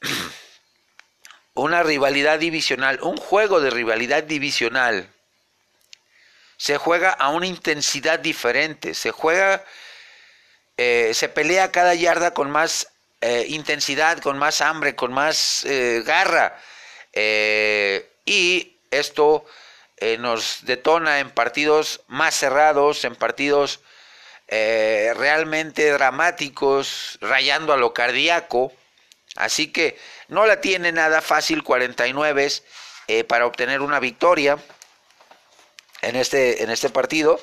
una 1.54 1.82
rivalidad 1.82 2.38
divisional, 2.38 2.98
un 3.02 3.16
juego 3.16 3.60
de 3.60 3.70
rivalidad 3.70 4.22
divisional, 4.22 5.08
se 6.58 6.76
juega 6.76 7.10
a 7.10 7.30
una 7.30 7.46
intensidad 7.46 8.18
diferente, 8.18 8.94
se 8.94 9.10
juega, 9.12 9.64
eh, 10.76 11.12
se 11.14 11.30
pelea 11.30 11.72
cada 11.72 11.94
yarda 11.94 12.34
con 12.34 12.50
más 12.50 12.88
eh, 13.22 13.46
intensidad, 13.48 14.18
con 14.18 14.38
más 14.38 14.60
hambre, 14.60 14.94
con 14.94 15.12
más 15.12 15.66
garra. 16.04 16.58
Y 17.14 18.76
esto 18.90 19.44
eh, 19.96 20.18
nos 20.18 20.58
detona 20.62 21.20
en 21.20 21.30
partidos 21.30 22.02
más 22.08 22.34
cerrados, 22.34 23.04
en 23.04 23.14
partidos 23.14 23.80
eh, 24.48 25.12
realmente 25.16 25.90
dramáticos, 25.92 27.18
rayando 27.20 27.72
a 27.72 27.76
lo 27.76 27.94
cardíaco. 27.94 28.72
Así 29.36 29.72
que 29.72 29.98
no 30.28 30.46
la 30.46 30.60
tiene 30.60 30.92
nada 30.92 31.20
fácil 31.20 31.62
49 31.62 32.48
eh, 33.06 33.24
para 33.24 33.46
obtener 33.46 33.80
una 33.80 34.00
victoria 34.00 34.58
en 36.02 36.16
este, 36.16 36.62
en 36.62 36.70
este 36.70 36.90
partido. 36.90 37.40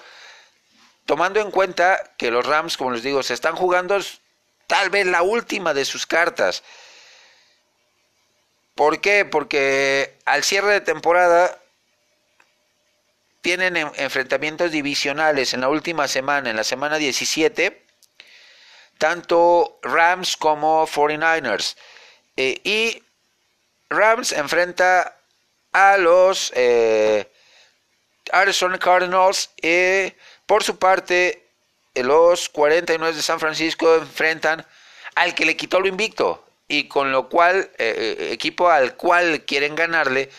Tomando 1.05 1.39
en 1.39 1.51
cuenta 1.51 2.13
que 2.17 2.31
los 2.31 2.45
Rams, 2.45 2.77
como 2.77 2.91
les 2.91 3.03
digo, 3.03 3.23
se 3.23 3.33
están 3.33 3.55
jugando 3.55 3.99
tal 4.67 4.89
vez 4.89 5.05
la 5.07 5.21
última 5.21 5.73
de 5.73 5.85
sus 5.85 6.05
cartas. 6.05 6.63
¿Por 8.75 9.01
qué? 9.01 9.25
Porque 9.25 10.15
al 10.25 10.43
cierre 10.43 10.73
de 10.73 10.81
temporada 10.81 11.57
tienen 13.41 13.75
enfrentamientos 13.75 14.71
divisionales 14.71 15.53
en 15.53 15.61
la 15.61 15.69
última 15.69 16.07
semana, 16.07 16.49
en 16.49 16.55
la 16.55 16.63
semana 16.63 16.97
17, 16.97 17.81
tanto 18.97 19.79
Rams 19.81 20.37
como 20.37 20.87
49ers. 20.87 21.75
Eh, 22.37 22.61
y 22.63 23.03
Rams 23.89 24.31
enfrenta 24.31 25.17
a 25.73 25.97
los 25.97 26.51
eh, 26.55 27.29
Arizona 28.31 28.77
Cardinals. 28.77 29.49
y 29.61 30.13
por 30.45 30.63
su 30.63 30.77
parte, 30.77 31.47
los 31.95 32.49
49 32.49 33.15
de 33.15 33.21
San 33.21 33.39
Francisco 33.39 33.95
enfrentan 33.95 34.65
al 35.15 35.33
que 35.33 35.45
le 35.45 35.57
quitó 35.57 35.79
lo 35.79 35.87
invicto. 35.87 36.45
Y 36.71 36.87
con 36.87 37.11
lo 37.11 37.27
cual, 37.27 37.69
eh, 37.77 38.29
equipo 38.31 38.69
al 38.69 38.95
cual 38.95 39.43
quieren 39.43 39.75
ganarle, 39.75 40.29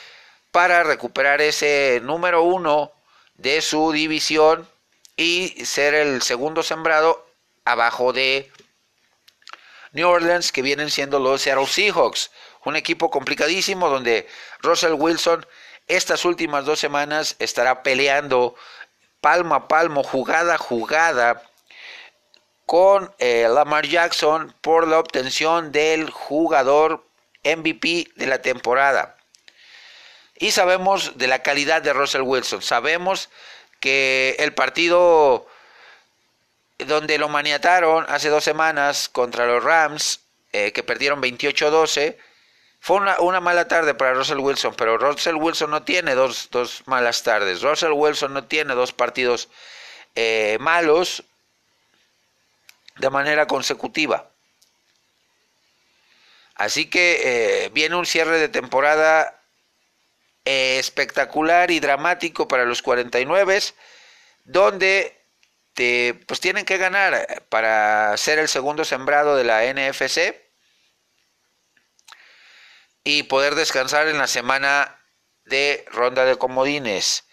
para 0.50 0.82
recuperar 0.82 1.42
ese 1.42 2.00
número 2.02 2.42
uno 2.42 2.90
de 3.34 3.60
su 3.60 3.92
división 3.92 4.66
y 5.14 5.66
ser 5.66 5.92
el 5.92 6.22
segundo 6.22 6.62
sembrado 6.62 7.26
abajo 7.66 8.14
de 8.14 8.50
New 9.92 10.08
Orleans, 10.08 10.52
que 10.52 10.62
vienen 10.62 10.90
siendo 10.90 11.18
los 11.18 11.42
Seattle 11.42 11.66
Seahawks. 11.66 12.30
Un 12.64 12.76
equipo 12.76 13.10
complicadísimo 13.10 13.90
donde 13.90 14.26
Russell 14.60 14.94
Wilson 14.94 15.44
estas 15.86 16.24
últimas 16.24 16.64
dos 16.64 16.80
semanas 16.80 17.36
estará 17.40 17.82
peleando 17.82 18.54
palmo 19.21 19.54
a 19.54 19.68
palmo, 19.68 20.02
jugada 20.02 20.54
a 20.54 20.58
jugada 20.58 21.42
con 22.66 23.12
eh, 23.18 23.48
Lamar 23.48 23.86
Jackson 23.86 24.54
por 24.60 24.86
la 24.88 24.98
obtención 24.98 25.72
del 25.72 26.10
jugador 26.10 27.04
MVP 27.44 28.08
de 28.16 28.26
la 28.26 28.40
temporada. 28.40 29.16
Y 30.36 30.50
sabemos 30.50 31.18
de 31.18 31.28
la 31.28 31.42
calidad 31.42 31.82
de 31.82 31.92
Russell 31.92 32.22
Wilson. 32.22 32.62
Sabemos 32.62 33.28
que 33.80 34.36
el 34.38 34.54
partido 34.54 35.46
donde 36.78 37.18
lo 37.18 37.28
maniataron 37.28 38.06
hace 38.08 38.28
dos 38.28 38.44
semanas 38.44 39.08
contra 39.08 39.46
los 39.46 39.62
Rams, 39.62 40.20
eh, 40.52 40.72
que 40.72 40.82
perdieron 40.82 41.22
28-12, 41.22 42.16
fue 42.80 42.96
una, 42.96 43.40
mala 43.40 43.68
tarde 43.68 43.94
para 43.94 44.14
Russell 44.14 44.38
Wilson, 44.38 44.75
pero 44.76 44.98
Russell 44.98 45.36
Wilson 45.36 45.70
no 45.70 45.84
tiene 45.84 46.16
dos, 46.16 46.48
malas 46.86 47.22
tardes. 47.22 47.62
Russell 47.62 47.92
Wilson 47.92 48.34
no 48.34 48.44
tiene 48.44 48.75
dos 48.75 48.92
partidos 48.92 49.48
eh, 50.16 50.56
malos 50.58 51.22
de 53.02 53.10
manera 53.10 53.49
consecutiva. 53.49 54.30
Así 56.54 56.88
que 56.88 57.65
eh, 57.65 57.69
viene 57.71 57.97
un 57.97 58.06
cierre 58.06 58.38
de 58.38 58.49
temporada 58.49 59.43
espectacular 60.45 61.73
y 61.73 61.80
dramático 61.80 62.47
para 62.47 62.65
los 62.65 62.80
49, 62.80 63.58
donde 64.45 65.19
pues 66.26 66.38
tienen 66.38 66.65
que 66.65 66.78
ganar 66.78 67.45
para 67.49 68.17
ser 68.17 68.38
el 68.38 68.49
segundo 68.49 68.84
sembrado 68.84 69.34
de 69.34 69.45
la 69.45 69.65
NFC 69.65 70.36
y 73.02 73.25
poder 73.25 73.56
descansar 73.56 74.06
en 74.06 74.19
la 74.19 74.28
semana 74.28 74.97
de 75.45 75.84
ronda 75.91 76.25
de 76.25 76.36
comodines. 76.36 77.25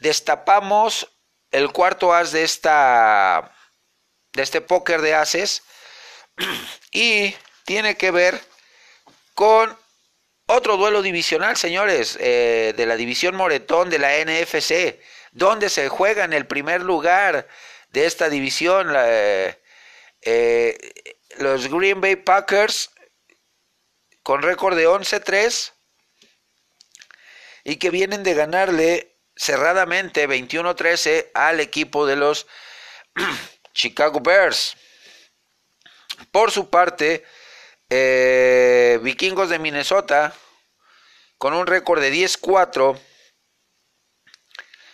Destapamos 0.00 1.08
el 1.52 1.70
cuarto 1.70 2.12
as 2.12 2.32
de 2.32 2.42
esta 2.42 3.53
de 4.34 4.42
este 4.42 4.60
póker 4.60 5.00
de 5.00 5.14
ases 5.14 5.62
y 6.92 7.34
tiene 7.64 7.96
que 7.96 8.10
ver 8.10 8.40
con 9.34 9.76
otro 10.46 10.76
duelo 10.76 11.00
divisional, 11.00 11.56
señores, 11.56 12.18
eh, 12.20 12.74
de 12.76 12.86
la 12.86 12.96
división 12.96 13.34
Moretón 13.34 13.88
de 13.88 13.98
la 13.98 14.12
NFC, 14.18 15.00
donde 15.32 15.70
se 15.70 15.88
juega 15.88 16.24
en 16.24 16.34
el 16.34 16.46
primer 16.46 16.82
lugar 16.82 17.48
de 17.90 18.04
esta 18.04 18.28
división 18.28 18.92
eh, 18.94 19.58
eh, 20.22 20.76
los 21.38 21.68
Green 21.68 22.00
Bay 22.00 22.16
Packers 22.16 22.90
con 24.22 24.42
récord 24.42 24.76
de 24.76 24.86
11-3 24.86 25.72
y 27.64 27.76
que 27.76 27.90
vienen 27.90 28.22
de 28.22 28.34
ganarle 28.34 29.16
cerradamente 29.36 30.28
21-13 30.28 31.30
al 31.34 31.60
equipo 31.60 32.06
de 32.06 32.16
los 32.16 32.46
Chicago 33.74 34.20
Bears. 34.20 34.76
Por 36.30 36.50
su 36.50 36.70
parte, 36.70 37.24
eh, 37.90 38.98
vikingos 39.02 39.50
de 39.50 39.58
Minnesota, 39.58 40.32
con 41.38 41.52
un 41.52 41.66
récord 41.66 42.00
de 42.00 42.10
10-4, 42.10 42.98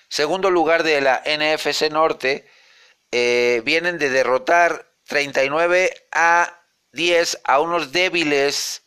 segundo 0.09 0.51
lugar 0.51 0.83
de 0.83 1.01
la 1.01 1.23
NFC 1.25 1.91
Norte, 1.91 2.51
eh, 3.13 3.63
vienen 3.65 3.99
de 3.99 4.09
derrotar 4.09 4.91
39 5.05 6.09
a 6.13 6.65
10 6.93 7.41
a 7.45 7.61
unos 7.61 7.93
débiles, 7.93 8.83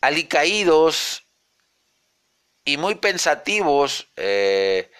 alicaídos 0.00 1.24
y 2.64 2.76
muy 2.78 2.96
pensativos 2.96 4.08
eh, 4.16 4.90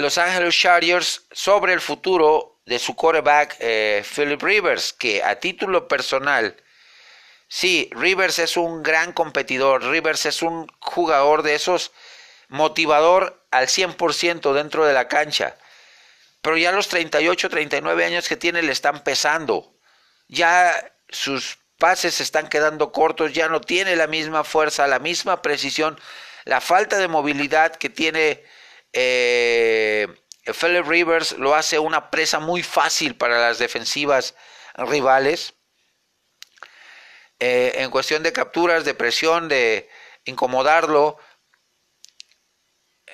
Los 0.00 0.18
Angeles 0.18 0.56
Chargers 0.56 1.26
sobre 1.30 1.72
el 1.72 1.80
futuro 1.80 2.60
de 2.64 2.78
su 2.78 2.94
quarterback 2.96 3.56
eh, 3.60 4.04
Philip 4.14 4.42
Rivers, 4.42 4.92
que 4.92 5.22
a 5.22 5.38
título 5.38 5.88
personal, 5.88 6.56
sí, 7.48 7.90
Rivers 7.92 8.38
es 8.38 8.56
un 8.56 8.82
gran 8.82 9.12
competidor, 9.12 9.84
Rivers 9.84 10.26
es 10.26 10.42
un 10.42 10.66
jugador 10.80 11.42
de 11.42 11.54
esos 11.54 11.92
motivador 12.48 13.44
al 13.50 13.66
100% 13.66 14.52
dentro 14.54 14.86
de 14.86 14.94
la 14.94 15.08
cancha, 15.08 15.56
pero 16.42 16.56
ya 16.56 16.72
los 16.72 16.88
38, 16.88 17.50
39 17.50 18.04
años 18.04 18.28
que 18.28 18.36
tiene 18.36 18.62
le 18.62 18.72
están 18.72 19.04
pesando, 19.04 19.74
ya 20.28 20.92
sus 21.08 21.58
pases 21.78 22.14
se 22.14 22.22
están 22.22 22.48
quedando 22.48 22.92
cortos, 22.92 23.32
ya 23.32 23.48
no 23.48 23.60
tiene 23.60 23.96
la 23.96 24.06
misma 24.06 24.44
fuerza, 24.44 24.86
la 24.86 24.98
misma 24.98 25.42
precisión, 25.42 25.98
la 26.44 26.60
falta 26.60 26.98
de 26.98 27.08
movilidad 27.08 27.76
que 27.76 27.90
tiene 27.90 28.44
eh, 28.92 30.06
Philip 30.58 30.86
Rivers 30.86 31.32
lo 31.32 31.54
hace 31.54 31.78
una 31.78 32.10
presa 32.10 32.40
muy 32.40 32.62
fácil 32.62 33.16
para 33.16 33.38
las 33.38 33.58
defensivas 33.58 34.34
rivales. 34.76 35.54
Eh, 37.38 37.72
en 37.76 37.90
cuestión 37.90 38.22
de 38.22 38.32
capturas, 38.32 38.84
de 38.84 38.94
presión, 38.94 39.48
de 39.48 39.88
incomodarlo. 40.24 41.18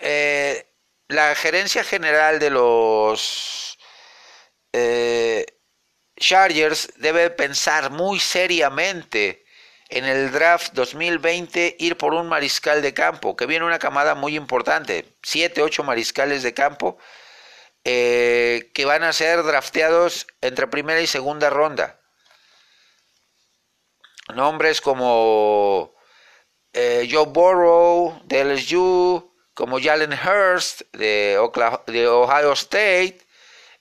Eh, 0.00 0.66
la 1.08 1.34
gerencia 1.36 1.84
general 1.84 2.38
de 2.40 2.50
los 2.50 3.78
eh, 4.72 5.46
Chargers 6.16 6.92
debe 6.96 7.30
pensar 7.30 7.90
muy 7.90 8.18
seriamente 8.18 9.45
en 9.88 10.04
el 10.04 10.32
draft 10.32 10.72
2020 10.74 11.76
ir 11.78 11.96
por 11.96 12.14
un 12.14 12.28
mariscal 12.28 12.82
de 12.82 12.94
campo, 12.94 13.36
que 13.36 13.46
viene 13.46 13.64
una 13.64 13.78
camada 13.78 14.14
muy 14.14 14.36
importante, 14.36 15.04
7, 15.22 15.62
8 15.62 15.84
mariscales 15.84 16.42
de 16.42 16.54
campo, 16.54 16.98
eh, 17.84 18.70
que 18.74 18.84
van 18.84 19.04
a 19.04 19.12
ser 19.12 19.42
drafteados 19.44 20.26
entre 20.40 20.66
primera 20.66 21.00
y 21.00 21.06
segunda 21.06 21.50
ronda. 21.50 22.00
Nombres 24.34 24.80
como 24.80 25.94
eh, 26.72 27.08
Joe 27.10 27.26
Burrow 27.26 28.20
de 28.24 28.44
LSU, 28.44 29.32
como 29.54 29.80
Jalen 29.80 30.12
Hurst 30.12 30.82
de, 30.92 31.38
Ohio 31.38 32.52
State, 32.52 33.18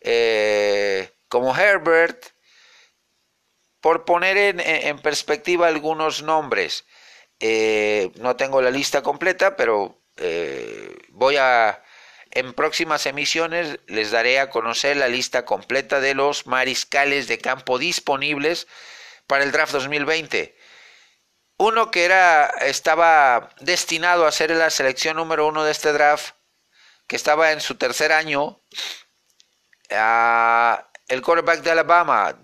eh, 0.01 1.11
como 1.27 1.55
Herbert, 1.55 2.34
por 3.85 4.03
poner 4.03 4.35
en, 4.35 4.97
perspectiva 4.97 5.67
algunos 5.67 6.23
nombres. 6.23 6.85
Eh, 7.39 8.09
no 8.15 8.35
tengo 8.35 8.59
la 8.59 8.71
lista 8.71 9.03
completa, 9.03 9.55
pero 9.55 10.01
eh, 10.17 10.97
voy 11.09 11.37
a... 11.37 11.83
En 12.31 12.53
próximas 12.53 13.05
emisiones 13.05 13.77
les 13.85 14.09
daré 14.09 14.39
a 14.39 14.49
conocer 14.49 14.97
la 14.97 15.07
lista 15.07 15.45
completa 15.45 15.99
de 15.99 16.15
los 16.15 16.47
mariscales 16.47 17.27
de 17.27 17.37
campo 17.37 17.77
disponibles 17.77 18.65
para 19.27 19.43
el 19.43 19.51
draft 19.51 19.73
2020. 19.73 20.57
Uno 21.57 21.91
que 21.91 22.05
era, 22.05 22.47
estaba 22.61 23.51
destinado 23.59 24.25
a 24.25 24.31
ser 24.31 24.49
la 24.49 24.71
selección 24.71 25.17
número 25.17 25.45
uno 25.45 25.63
de 25.63 25.71
este 25.71 25.93
draft, 25.93 26.33
que 27.05 27.17
estaba 27.17 27.51
en 27.51 27.61
su 27.61 27.75
tercer 27.75 28.11
año, 28.11 28.59
el 29.89 31.21
quarterback 31.21 31.61
de 31.61 31.69
Alabama, 31.69 32.35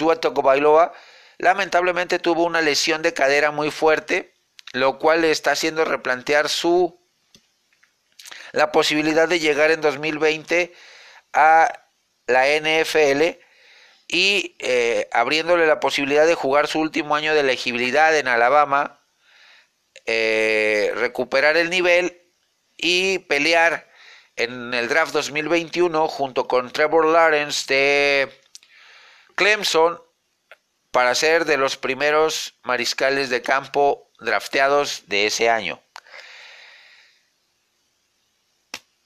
Tua 0.00 0.16
Bailoa, 0.16 0.92
lamentablemente 1.38 2.18
tuvo 2.18 2.44
una 2.44 2.60
lesión 2.60 3.02
de 3.02 3.12
cadera 3.12 3.50
muy 3.50 3.70
fuerte, 3.70 4.34
lo 4.72 4.98
cual 4.98 5.22
le 5.22 5.30
está 5.30 5.52
haciendo 5.52 5.84
replantear 5.84 6.48
su 6.48 6.98
la 8.52 8.72
posibilidad 8.72 9.28
de 9.28 9.38
llegar 9.38 9.70
en 9.70 9.80
2020 9.80 10.72
a 11.32 11.72
la 12.26 12.46
NFL 12.46 13.38
y 14.08 14.56
eh, 14.58 15.08
abriéndole 15.12 15.66
la 15.66 15.80
posibilidad 15.80 16.26
de 16.26 16.34
jugar 16.34 16.66
su 16.66 16.80
último 16.80 17.14
año 17.14 17.34
de 17.34 17.40
elegibilidad 17.40 18.16
en 18.16 18.26
Alabama, 18.26 19.00
eh, 20.06 20.92
recuperar 20.96 21.56
el 21.56 21.70
nivel 21.70 22.20
y 22.76 23.20
pelear 23.20 23.88
en 24.36 24.74
el 24.74 24.88
draft 24.88 25.12
2021 25.12 26.08
junto 26.08 26.48
con 26.48 26.70
Trevor 26.72 27.06
Lawrence 27.06 27.72
de 27.72 28.40
Clemson 29.40 29.98
para 30.90 31.14
ser 31.14 31.46
de 31.46 31.56
los 31.56 31.78
primeros 31.78 32.58
mariscales 32.62 33.30
de 33.30 33.40
campo 33.40 34.12
drafteados 34.18 35.04
de 35.06 35.24
ese 35.24 35.48
año. 35.48 35.82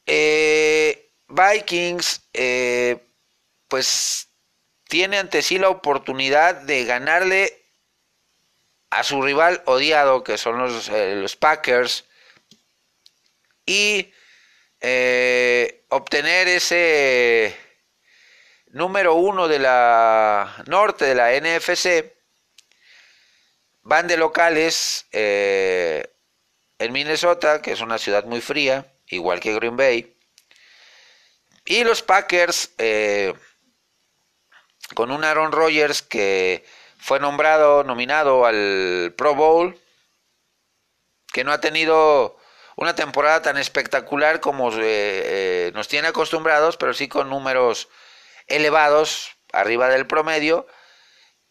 Eh, 0.07 1.12
Vikings, 1.29 2.20
eh, 2.33 3.07
pues 3.68 4.29
tiene 4.88 5.18
ante 5.18 5.40
sí 5.40 5.57
la 5.57 5.68
oportunidad 5.68 6.57
de 6.62 6.85
ganarle 6.85 7.62
a 8.90 9.05
su 9.05 9.23
rival 9.23 9.62
odiado, 9.66 10.25
que 10.25 10.37
son 10.37 10.59
los, 10.59 10.88
eh, 10.88 11.14
los 11.14 11.37
Packers, 11.37 12.07
y 13.66 14.12
obtener 15.90 16.49
ese 16.49 17.57
número 18.74 19.14
uno 19.14 19.46
de 19.46 19.60
la 19.60 20.52
norte 20.66 21.04
de 21.04 21.14
la 21.14 21.30
NFC, 21.30 22.12
van 23.82 24.08
de 24.08 24.16
locales 24.16 25.06
eh, 25.12 26.12
en 26.78 26.92
Minnesota, 26.92 27.62
que 27.62 27.70
es 27.72 27.80
una 27.80 27.98
ciudad 27.98 28.24
muy 28.24 28.40
fría, 28.40 28.92
igual 29.06 29.38
que 29.38 29.54
Green 29.54 29.76
Bay. 29.76 30.16
Y 31.64 31.84
los 31.84 32.02
Packers, 32.02 32.74
eh, 32.78 33.32
con 34.94 35.12
un 35.12 35.22
Aaron 35.22 35.52
Rodgers 35.52 36.02
que 36.02 36.64
fue 36.98 37.20
nombrado, 37.20 37.84
nominado 37.84 38.44
al 38.44 39.14
Pro 39.16 39.37
Bowl, 39.37 39.78
que 41.32 41.44
no 41.44 41.52
ha 41.52 41.60
tenido 41.60 42.37
una 42.74 42.96
temporada 42.96 43.40
tan 43.40 43.56
espectacular 43.56 44.40
como 44.40 44.72
eh, 44.74 45.70
nos 45.74 45.87
tiene 45.87 46.08
acostumbrados, 46.08 46.76
pero 46.76 46.92
sí 46.92 47.06
con 47.06 47.30
números 47.30 47.88
elevados, 48.46 49.37
arriba 49.52 49.88
del 49.88 50.07
promedio, 50.07 50.66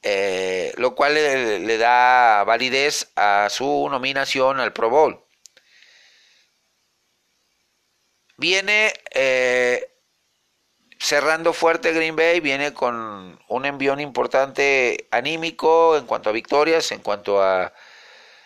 eh, 0.02 0.74
lo 0.78 0.96
cual 0.96 1.14
le, 1.14 1.78
da 1.78 2.44
validez 2.46 3.12
a 3.16 3.48
su 3.50 3.88
nominación 3.90 4.60
al 4.60 4.74
Pro 4.74 4.90
Bowl. 4.90 5.24
Viene 8.38 8.94
eh, 9.12 9.94
cerrando 11.00 11.54
fuerte 11.54 11.94
Green 11.94 12.16
Bay, 12.16 12.40
viene 12.42 12.74
con 12.74 13.40
un 13.48 13.66
envión 13.66 14.00
importante 14.00 15.08
anímico 15.12 15.96
en 15.98 16.06
cuanto 16.06 16.30
a 16.30 16.34
victorias, 16.34 16.92
en 16.92 17.00
cuanto 17.00 17.42
a 17.42 17.74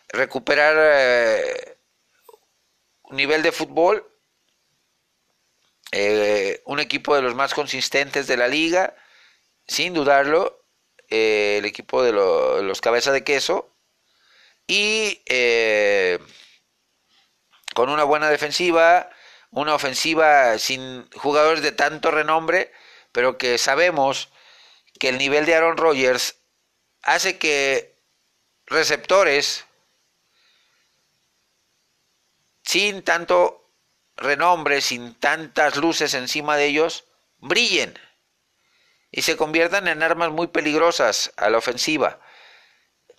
recuperar 0.10 0.76
eh, 0.78 1.78
nivel 3.12 3.42
de 3.42 3.52
fútbol 3.52 4.06
eh, 5.92 6.62
un 6.66 6.80
equipo 6.80 7.16
de 7.16 7.22
los 7.22 7.36
más 7.36 7.54
consistentes 7.54 8.28
de 8.28 8.38
la 8.38 8.48
liga, 8.48 8.96
sin 9.68 9.94
dudarlo, 9.94 10.66
eh, 11.10 11.58
el 11.60 11.66
equipo 11.66 12.04
de 12.04 12.12
los 12.12 12.82
cabeza 12.82 13.12
de 13.12 13.24
queso, 13.24 13.74
y 14.68 15.24
eh, 15.28 16.20
con 17.74 17.90
una 17.90 18.04
buena 18.04 18.30
defensiva, 18.30 19.10
una 19.52 19.76
ofensiva 19.76 20.58
sin 20.60 21.10
jugadores 21.12 21.62
de 21.62 21.72
tanto 21.72 22.12
renombre, 22.12 22.72
pero 23.12 23.38
que 23.38 23.58
sabemos 23.58 24.30
que 25.00 25.10
el 25.10 25.18
nivel 25.18 25.46
de 25.46 25.56
Aaron 25.56 25.78
Rodgers 25.78 26.36
hace 27.04 27.38
que 27.38 27.96
receptores 28.66 29.66
sin 32.64 33.02
tanto 33.04 33.67
renombre, 34.18 34.82
sin 34.82 35.16
tantas 35.16 35.78
luces 35.78 36.14
encima 36.14 36.58
de 36.58 36.66
ellos, 36.66 37.06
brillen 37.38 37.98
y 39.12 39.22
se 39.22 39.38
conviertan 39.38 39.88
en 39.88 40.04
armas 40.04 40.32
muy 40.32 40.48
peligrosas 40.48 41.32
a 41.38 41.50
la 41.50 41.58
ofensiva 41.58 42.20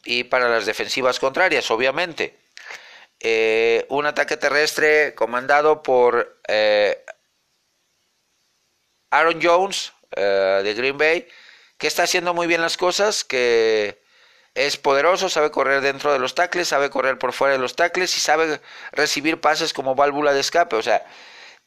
y 0.05 0.25
para 0.25 0.49
las 0.49 0.67
defensivas 0.67 1.19
contrarias, 1.19 1.71
obviamente. 1.71 2.39
Eh, 3.21 3.85
un 3.89 4.07
ataque 4.07 4.37
terrestre 4.37 5.15
comandado 5.15 5.83
por 5.83 6.41
eh, 6.47 7.05
Aaron 9.11 9.41
Jones 9.43 9.93
eh, 10.13 10.61
de 10.63 10.75
Green 10.75 10.99
Bay, 10.99 11.27
que 11.79 11.89
está 11.89 12.05
haciendo 12.05 12.33
muy 12.33 12.47
bien 12.47 12.61
las 12.61 12.77
cosas, 12.77 13.25
que 13.25 14.01
es 14.67 14.77
poderoso, 14.77 15.29
sabe 15.29 15.51
correr 15.51 15.81
dentro 15.81 16.13
de 16.13 16.19
los 16.19 16.35
tacles, 16.35 16.69
sabe 16.69 16.91
correr 16.91 17.19
por 17.19 17.33
fuera 17.33 17.53
de 17.53 17.61
los 17.61 17.77
tacles 17.77 18.17
y 18.17 18.21
sabe 18.21 18.61
recibir 18.93 19.41
pases 19.41 19.73
como 19.73 19.95
válvula 19.95 20.33
de 20.33 20.41
escape. 20.41 20.75
O 20.77 20.83
sea, 20.83 21.07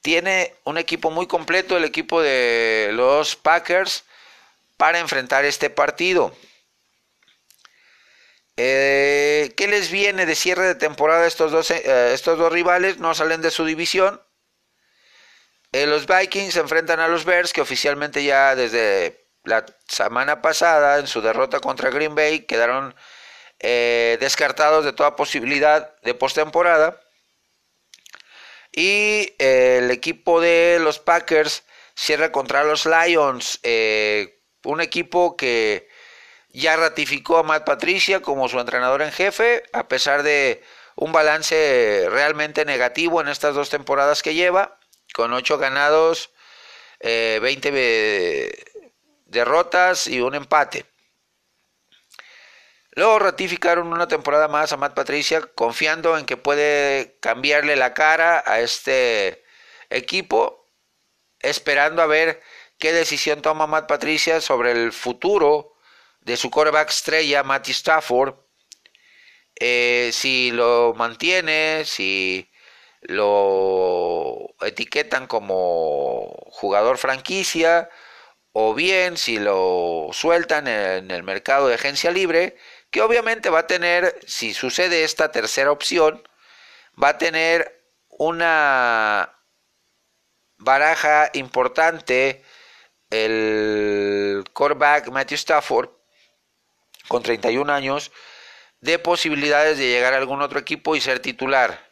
tiene 0.01 0.55
un 0.65 0.77
equipo 0.77 1.09
muy 1.09 1.27
completo, 1.27 1.77
el 1.77 1.85
equipo 1.85 2.21
de 2.21 2.89
los 2.93 3.35
Packers, 3.35 4.03
para 4.77 4.99
enfrentar 4.99 5.45
este 5.45 5.69
partido. 5.69 6.35
Eh, 8.57 9.53
¿Qué 9.55 9.67
les 9.67 9.89
viene 9.89 10.25
de 10.25 10.35
cierre 10.35 10.67
de 10.67 10.75
temporada 10.75 11.25
estos 11.25 11.51
dos, 11.51 11.71
eh, 11.71 12.13
estos 12.13 12.37
dos 12.37 12.51
rivales? 12.51 12.97
No 12.97 13.15
salen 13.15 13.41
de 13.41 13.51
su 13.51 13.65
división. 13.65 14.21
Eh, 15.71 15.85
los 15.85 16.05
Vikings 16.05 16.53
se 16.53 16.59
enfrentan 16.59 16.99
a 16.99 17.07
los 17.07 17.23
Bears, 17.23 17.53
que 17.53 17.61
oficialmente 17.61 18.23
ya 18.23 18.55
desde 18.55 19.20
la 19.43 19.65
semana 19.87 20.41
pasada, 20.41 20.99
en 20.99 21.07
su 21.07 21.21
derrota 21.21 21.59
contra 21.59 21.89
Green 21.89 22.15
Bay, 22.15 22.41
quedaron 22.41 22.95
eh, 23.59 24.17
descartados 24.19 24.85
de 24.85 24.93
toda 24.93 25.15
posibilidad 25.15 25.95
de 26.01 26.13
postemporada. 26.13 26.99
Y 28.71 29.33
eh, 29.39 29.79
el 29.79 29.91
equipo 29.91 30.41
de 30.41 30.79
los 30.81 30.99
Packers 30.99 31.63
cierra 31.95 32.31
contra 32.31 32.63
los 32.63 32.85
Lions, 32.85 33.59
eh, 33.63 34.41
un 34.63 34.81
equipo 34.81 35.35
que 35.35 35.89
ya 36.49 36.75
ratificó 36.75 37.37
a 37.37 37.43
Matt 37.43 37.65
Patricia 37.65 38.21
como 38.21 38.47
su 38.47 38.59
entrenador 38.59 39.01
en 39.01 39.11
jefe, 39.11 39.63
a 39.73 39.87
pesar 39.87 40.23
de 40.23 40.63
un 40.95 41.11
balance 41.11 42.07
realmente 42.09 42.65
negativo 42.65 43.21
en 43.21 43.27
estas 43.27 43.55
dos 43.55 43.69
temporadas 43.69 44.21
que 44.23 44.33
lleva, 44.33 44.79
con 45.13 45.33
8 45.33 45.57
ganados, 45.57 46.31
20 47.01 47.71
derrotas 49.31 50.07
y 50.07 50.21
un 50.21 50.35
empate. 50.35 50.85
Luego 52.91 53.19
ratificaron 53.19 53.87
una 53.93 54.07
temporada 54.07 54.49
más 54.49 54.73
a 54.73 54.77
Matt 54.77 54.93
Patricia, 54.93 55.41
confiando 55.55 56.17
en 56.17 56.25
que 56.25 56.35
puede 56.35 57.17
cambiarle 57.21 57.77
la 57.77 57.93
cara 57.93 58.43
a 58.45 58.59
este 58.59 59.43
equipo, 59.89 60.67
esperando 61.39 62.01
a 62.01 62.07
ver 62.07 62.41
qué 62.77 62.91
decisión 62.91 63.41
toma 63.41 63.65
Matt 63.65 63.87
Patricia 63.87 64.41
sobre 64.41 64.71
el 64.71 64.91
futuro 64.91 65.73
de 66.19 66.35
su 66.35 66.51
quarterback 66.51 66.89
estrella, 66.89 67.43
Matty 67.43 67.71
Stafford. 67.71 68.35
Eh, 69.55 70.09
si 70.11 70.51
lo 70.51 70.93
mantiene, 70.97 71.83
si 71.85 72.49
lo 73.01 74.53
etiquetan 74.61 75.27
como 75.27 76.33
jugador 76.51 76.97
franquicia 76.97 77.89
o 78.53 78.73
bien 78.73 79.17
si 79.17 79.39
lo 79.39 80.09
sueltan 80.11 80.67
en 80.67 81.11
el 81.11 81.23
mercado 81.23 81.67
de 81.67 81.75
agencia 81.75 82.11
libre, 82.11 82.57
que 82.89 83.01
obviamente 83.01 83.49
va 83.49 83.59
a 83.59 83.67
tener, 83.67 84.19
si 84.27 84.53
sucede 84.53 85.03
esta 85.03 85.31
tercera 85.31 85.71
opción, 85.71 86.27
va 87.01 87.09
a 87.09 87.17
tener 87.17 87.81
una 88.09 89.33
baraja 90.57 91.29
importante 91.33 92.43
el 93.09 94.43
quarterback 94.53 95.09
Matthew 95.09 95.35
Stafford 95.35 95.89
con 97.07 97.23
31 97.23 97.71
años 97.71 98.11
de 98.79 98.99
posibilidades 98.99 99.77
de 99.77 99.87
llegar 99.87 100.13
a 100.13 100.17
algún 100.17 100.41
otro 100.41 100.59
equipo 100.59 100.95
y 100.95 101.01
ser 101.01 101.19
titular. 101.19 101.89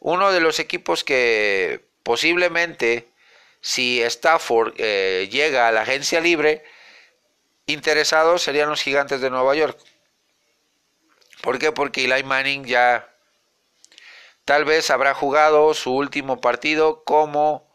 Uno 0.00 0.32
de 0.32 0.40
los 0.40 0.58
equipos 0.58 1.04
que 1.04 1.84
posiblemente 2.02 3.11
si 3.62 4.02
Stafford 4.02 4.74
eh, 4.76 5.28
llega 5.30 5.68
a 5.68 5.72
la 5.72 5.82
agencia 5.82 6.20
libre, 6.20 6.64
interesados 7.66 8.42
serían 8.42 8.68
los 8.68 8.82
gigantes 8.82 9.20
de 9.20 9.30
Nueva 9.30 9.54
York. 9.54 9.78
¿Por 11.40 11.58
qué? 11.58 11.72
Porque 11.72 12.04
Eli 12.04 12.24
Manning 12.24 12.66
ya 12.66 13.08
tal 14.44 14.64
vez 14.64 14.90
habrá 14.90 15.14
jugado 15.14 15.72
su 15.74 15.94
último 15.94 16.40
partido 16.40 17.04
como 17.04 17.72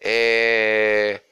eh, 0.00 1.22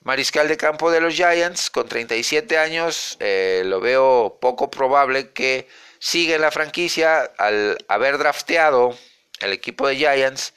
mariscal 0.00 0.48
de 0.48 0.56
campo 0.56 0.90
de 0.90 1.02
los 1.02 1.14
Giants 1.14 1.70
con 1.70 1.88
37 1.88 2.56
años. 2.56 3.18
Eh, 3.20 3.62
lo 3.66 3.80
veo 3.80 4.38
poco 4.40 4.70
probable 4.70 5.30
que 5.32 5.68
siga 5.98 6.36
en 6.36 6.40
la 6.40 6.50
franquicia 6.50 7.30
al 7.36 7.76
haber 7.88 8.16
drafteado 8.16 8.96
el 9.40 9.52
equipo 9.52 9.86
de 9.86 9.96
Giants 9.96 10.54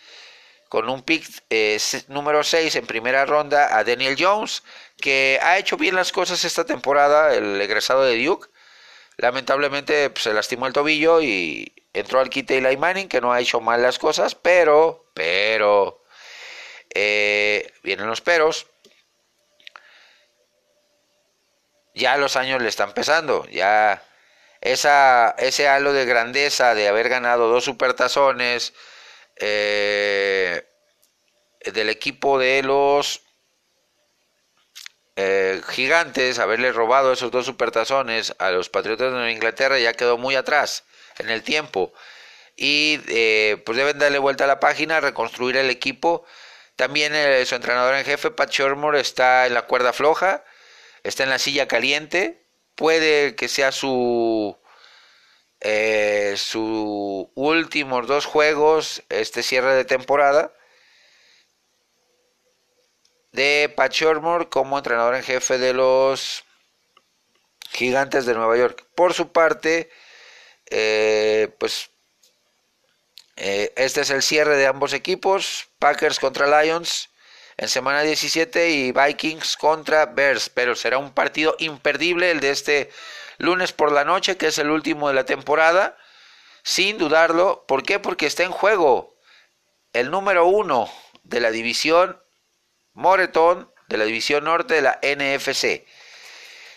con 0.76 0.90
un 0.90 1.04
pick 1.04 1.26
eh, 1.50 1.80
número 2.10 2.44
6 2.44 2.76
en 2.76 2.86
primera 2.86 3.26
ronda 3.26 3.78
a 3.78 3.86
Daniel 3.86 4.18
Jones, 4.20 4.62
que 5.00 5.40
ha 5.42 5.58
hecho 5.58 5.78
bien 5.78 5.96
las 5.96 6.12
cosas 6.12 6.44
esta 6.44 6.66
temporada, 6.66 7.34
el 7.34 7.62
egresado 7.62 8.04
de 8.04 8.22
Duke. 8.22 8.50
Lamentablemente 9.16 10.10
pues, 10.10 10.24
se 10.24 10.34
lastimó 10.34 10.68
el 10.68 10.74
tobillo 10.74 11.22
y 11.22 11.74
entró 11.94 12.20
al 12.20 12.30
kit 12.30 12.52
Eli 12.52 12.76
Manning, 12.76 13.08
que 13.08 13.22
no 13.22 13.32
ha 13.32 13.40
hecho 13.40 13.62
mal 13.62 13.82
las 13.82 13.98
cosas, 14.00 14.36
pero, 14.36 15.06
pero, 15.14 16.04
eh, 16.94 17.72
vienen 17.82 18.08
los 18.08 18.20
peros. 18.20 18.68
Ya 21.94 22.18
los 22.18 22.36
años 22.36 22.62
le 22.62 22.68
están 22.68 22.92
pesando, 22.94 23.48
ya 23.48 24.04
esa, 24.60 25.36
ese 25.38 25.70
halo 25.70 25.94
de 25.94 26.04
grandeza 26.04 26.76
de 26.76 26.90
haber 26.90 27.08
ganado 27.08 27.48
dos 27.48 27.64
supertazones, 27.64 28.74
eh, 29.38 30.66
del 31.74 31.90
equipo 31.90 32.40
de 32.40 32.64
los 32.64 33.22
eh, 35.16 35.62
gigantes, 35.70 36.40
haberle 36.40 36.72
robado 36.72 37.14
esos 37.14 37.32
dos 37.32 37.46
supertazones 37.46 38.36
a 38.40 38.52
los 38.52 38.70
Patriotas 38.70 39.14
de 39.14 39.32
Inglaterra 39.32 39.80
ya 39.80 39.94
quedó 39.94 40.18
muy 40.18 40.36
atrás 40.36 40.84
en 41.18 41.30
el 41.30 41.44
tiempo. 41.44 41.94
Y 42.58 43.02
eh, 43.10 43.62
pues 43.66 43.78
deben 43.78 44.00
darle 44.00 44.20
vuelta 44.20 44.46
a 44.46 44.48
la 44.48 44.60
página, 44.60 45.02
reconstruir 45.02 45.58
el 45.58 45.70
equipo. 45.70 46.26
También 46.76 47.14
su 47.46 47.56
entrenador 47.56 47.96
en 47.96 48.06
jefe, 48.06 48.32
Pat 48.32 48.52
Shermer, 48.52 48.96
está 48.96 49.46
en 49.46 49.54
la 49.54 49.64
cuerda 49.64 49.94
floja, 49.94 50.44
está 51.04 51.24
en 51.24 51.30
la 51.30 51.40
silla 51.40 51.68
caliente. 51.68 52.46
Puede 52.76 53.36
que 53.36 53.48
sea 53.48 53.72
su 53.72 54.58
eh, 55.62 56.36
sus 56.38 57.28
últimos 57.36 58.08
dos 58.08 58.26
juegos, 58.26 59.04
este 59.10 59.44
cierre 59.44 59.74
de 59.74 59.86
temporada, 59.86 60.54
de 63.32 63.74
Pat 63.76 63.94
como 64.50 64.78
entrenador 64.78 65.16
en 65.16 65.24
jefe 65.24 65.58
de 65.58 65.74
los 65.74 66.44
Gigantes 67.72 68.26
de 68.26 68.34
Nueva 68.34 68.58
York. 68.58 68.86
Por 68.96 69.14
su 69.14 69.32
parte, 69.32 69.90
eh, 70.70 71.50
pues 71.60 71.90
eh, 73.36 73.74
este 73.76 74.02
es 74.02 74.10
el 74.10 74.24
cierre 74.24 74.56
de 74.56 74.68
ambos 74.68 74.94
equipos, 74.94 75.68
Packers 75.80 76.20
contra 76.20 76.62
Lions 76.62 77.10
en 77.58 77.70
semana 77.70 78.02
17 78.02 78.70
y 78.70 78.92
Vikings 78.92 79.58
contra 79.58 80.06
Bears, 80.06 80.50
pero 80.50 80.76
será 80.76 80.98
un 80.98 81.14
partido 81.14 81.56
imperdible 81.60 82.32
el 82.32 82.40
de 82.40 82.50
este 82.50 82.90
lunes 83.38 83.72
por 83.72 83.92
la 83.92 84.06
noche, 84.06 84.38
que 84.38 84.48
es 84.48 84.58
el 84.58 84.70
último 84.70 85.08
de 85.08 85.14
la 85.14 85.26
temporada, 85.26 85.98
sin 86.64 86.98
dudarlo. 86.98 87.66
¿Por 87.68 87.84
qué? 87.84 88.00
Porque 88.00 88.26
está 88.26 88.44
en 88.44 88.52
juego 88.52 89.16
el 89.94 90.12
número 90.12 90.46
uno 90.46 90.90
de 91.24 91.40
la 91.40 91.52
división 91.52 92.22
Moreton, 92.94 93.72
de 93.88 93.98
la 93.98 94.06
división 94.06 94.46
norte 94.46 94.74
de 94.76 94.82
la 94.82 95.00
NFC. 95.02 95.86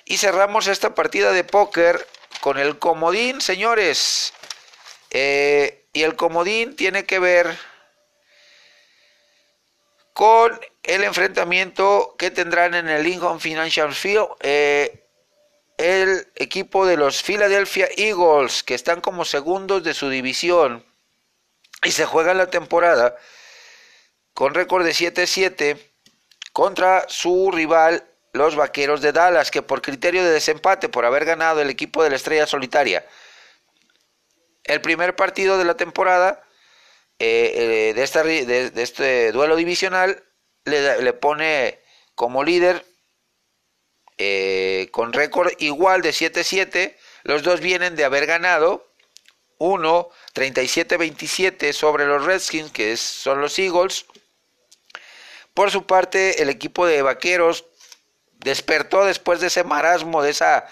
Y 0.05 0.17
cerramos 0.17 0.67
esta 0.67 0.95
partida 0.95 1.33
de 1.33 1.45
póker 1.45 2.07
con 2.41 2.59
el 2.59 2.79
comodín, 2.79 3.41
señores. 3.41 4.33
Eh, 5.11 5.87
y 5.93 6.03
el 6.03 6.17
comodín 6.17 6.77
tiene 6.77 7.05
que 7.05 7.19
ver 7.19 7.59
con 10.13 10.59
el 10.83 11.05
enfrentamiento 11.05 12.17
que 12.19 12.31
tendrán 12.31 12.75
en 12.75 12.89
el 12.89 13.05
Lincoln 13.05 13.41
Financial 13.41 13.93
Field. 13.95 14.29
Eh, 14.41 15.08
el 15.79 16.27
equipo 16.35 16.87
de 16.87 16.97
los 16.97 17.23
Philadelphia 17.23 17.89
Eagles, 17.97 18.63
que 18.63 18.75
están 18.75 19.01
como 19.01 19.25
segundos 19.25 19.85
de 19.85 19.95
su 19.95 20.11
división 20.11 20.85
y 21.85 21.93
se 21.93 22.05
juega 22.05 22.35
la 22.35 22.51
temporada 22.51 23.17
con 24.35 24.55
récord 24.55 24.85
de 24.85 24.91
7-7 24.91 25.79
contra 26.53 27.07
su 27.09 27.51
rival 27.53 28.05
los 28.33 28.57
Vaqueros 28.57 29.01
de 29.01 29.13
Dallas, 29.13 29.51
que 29.51 29.63
por 29.63 29.81
criterio 29.81 30.23
de 30.23 30.31
desempate, 30.31 30.89
por 30.89 31.05
haber 31.05 31.25
ganado 31.25 31.61
el 31.61 31.71
equipo 31.71 32.03
de 32.03 32.11
la 32.11 32.17
Estrella 32.17 32.47
Solitaria, 32.47 33.07
el 34.65 34.81
primer 34.81 35.17
partido 35.17 35.59
de 35.59 35.65
la 35.65 35.77
temporada 35.77 36.43
eh, 37.19 37.95
eh, 37.95 38.35
de, 38.45 38.71
de, 38.71 38.83
este 38.83 39.33
duelo 39.33 39.57
divisional 39.57 40.23
le, 40.65 41.03
le 41.03 41.13
pone 41.15 41.81
como 42.15 42.45
líder 42.45 42.85
eh, 44.19 44.89
con 44.91 45.13
récord 45.13 45.53
igual 45.59 46.03
de 46.03 46.11
7-7. 46.11 46.97
Los 47.23 47.43
dos 47.43 47.61
vienen 47.61 47.97
de 47.97 48.05
haber 48.05 48.27
ganado. 48.27 48.87
Uno 49.59 50.11
37-27 50.35 51.73
sobre 51.73 52.07
los 52.07 52.25
Redskins, 52.25 52.71
que 52.71 52.97
son 52.97 53.41
los 53.41 53.59
Eagles. 53.59 54.07
Por 55.55 55.71
su 55.71 55.87
parte, 55.87 56.43
el 56.43 56.49
equipo 56.49 56.87
de 56.87 57.03
Vaqueros 57.03 57.65
despertó 58.39 59.05
después 59.05 59.41
de 59.41 59.49
ese 59.49 59.65
marasmo, 59.65 60.23
de 60.23 60.31
esa 60.31 60.67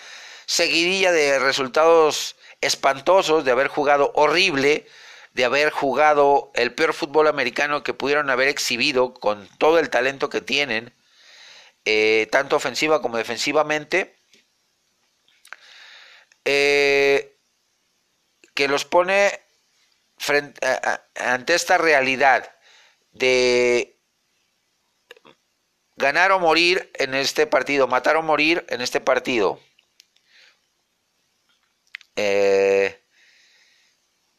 seguidilla 0.47 1.11
de 1.11 1.41
resultados 1.41 2.37
espantosos, 2.61 3.45
de 3.45 3.51
haber 3.51 3.67
jugado 3.67 4.13
horrible, 4.15 4.87
de 5.35 5.45
haber 5.45 5.71
jugado 5.71 6.53
el 6.55 6.73
peor 6.73 6.95
fútbol 6.95 7.27
americano 7.27 7.83
que 7.83 7.95
pudieron 7.95 8.31
haber 8.31 8.49
exhibido 8.49 9.13
con 9.13 9.49
todo 9.59 9.79
el 9.79 9.91
talento 9.91 10.31
que 10.31 10.41
tienen 10.41 10.93
eh, 11.87 12.27
tanto 12.33 12.57
ofensiva 12.57 13.01
como 13.01 13.17
defensivamente, 13.17 14.19
eh, 16.45 17.39
que 18.55 18.67
los 18.67 18.85
pone 18.85 19.41
frente, 20.19 20.61
ante 21.15 21.55
esta 21.55 21.79
realidad 21.79 22.53
de 23.13 24.01
ganar 25.95 26.33
o 26.33 26.41
morir 26.41 26.91
en 26.95 27.15
este 27.15 27.47
partido, 27.47 27.87
matar 27.87 28.17
o 28.17 28.23
morir 28.23 28.67
en 28.69 28.81
este 28.81 29.01
partido. 29.01 29.61
Eh, 32.17 33.01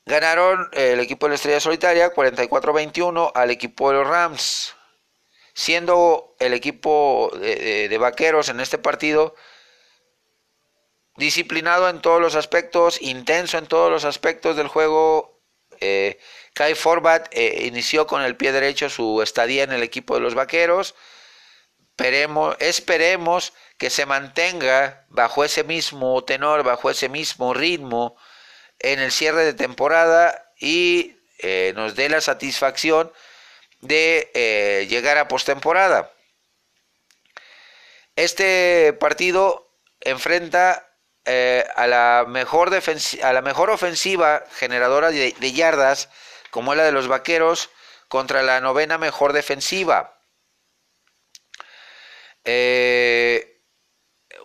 ganaron 0.06 0.70
el 0.74 1.00
equipo 1.00 1.28
de 1.28 1.30
la 1.30 1.36
Estrella 1.36 1.60
Solitaria 1.62 2.14
44-21 2.14 3.32
al 3.34 3.52
equipo 3.52 3.90
de 3.90 3.98
los 4.00 4.08
Rams 4.08 4.77
siendo 5.58 6.36
el 6.38 6.54
equipo 6.54 7.32
de, 7.34 7.98
vaqueros 8.00 8.50
en 8.50 8.60
este 8.60 8.78
partido 8.78 9.34
disciplinado 11.16 11.90
en 11.90 12.00
todos 12.00 12.22
los 12.22 12.36
aspectos, 12.36 13.02
intenso 13.02 13.58
en 13.58 13.66
todos 13.66 13.92
los 13.92 14.06
aspectos 14.06 14.56
del 14.56 14.68
juego. 14.68 15.42
Eh, 15.80 16.20
Kai 16.54 16.76
Forbat 16.76 17.28
eh, 17.32 17.64
inició 17.66 18.06
con 18.06 18.22
el 18.22 18.36
pie 18.36 18.52
derecho 18.52 18.88
su 18.88 19.24
estadía 19.24 19.64
en 19.64 19.72
el 19.72 19.82
equipo 19.82 20.14
de 20.14 20.20
los 20.20 20.36
vaqueros. 20.36 20.94
Esperemos, 22.60 23.54
que 23.80 23.90
se 23.90 24.06
mantenga 24.06 25.08
bajo 25.10 25.44
ese 25.44 25.64
mismo 25.64 26.24
tenor, 26.24 26.62
bajo 26.62 26.92
ese 26.92 27.10
mismo 27.10 27.56
ritmo 27.56 28.16
en 28.78 29.00
el 29.00 29.12
cierre 29.12 29.44
de 29.44 29.56
temporada 29.56 30.54
y 30.60 31.18
eh, 31.40 31.74
nos 31.76 31.96
dé 31.96 32.10
la 32.10 32.22
satisfacción 32.22 33.12
de 33.82 34.32
eh, 34.34 34.88
llegar 34.90 35.18
a 35.18 35.28
postemporada. 35.28 36.12
Este 38.16 38.94
partido 38.94 39.72
enfrenta 40.00 40.88
eh, 41.26 41.66
a, 41.76 41.88
la 41.88 42.26
mejor 42.28 42.72
a 42.74 43.34
la 43.34 43.42
mejor 43.42 43.70
ofensiva 43.70 44.44
generadora 44.56 45.12
de, 45.12 45.52
yardas, 45.52 46.10
como 46.52 46.74
es 46.74 46.78
la 46.78 46.86
de 46.86 46.92
los 46.92 47.08
Vaqueros, 47.08 47.70
contra 48.08 48.42
la 48.42 48.62
novena 48.62 48.98
mejor 48.98 49.34
defensiva. 49.34 50.20
Eh, 52.46 53.62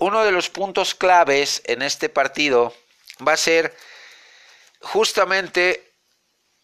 uno 0.00 0.24
de 0.24 0.32
los 0.32 0.50
puntos 0.50 0.94
claves 0.96 1.62
en 1.66 1.82
este 1.82 2.08
partido 2.08 2.74
va 3.26 3.34
a 3.34 3.36
ser 3.36 3.76
justamente 4.80 5.91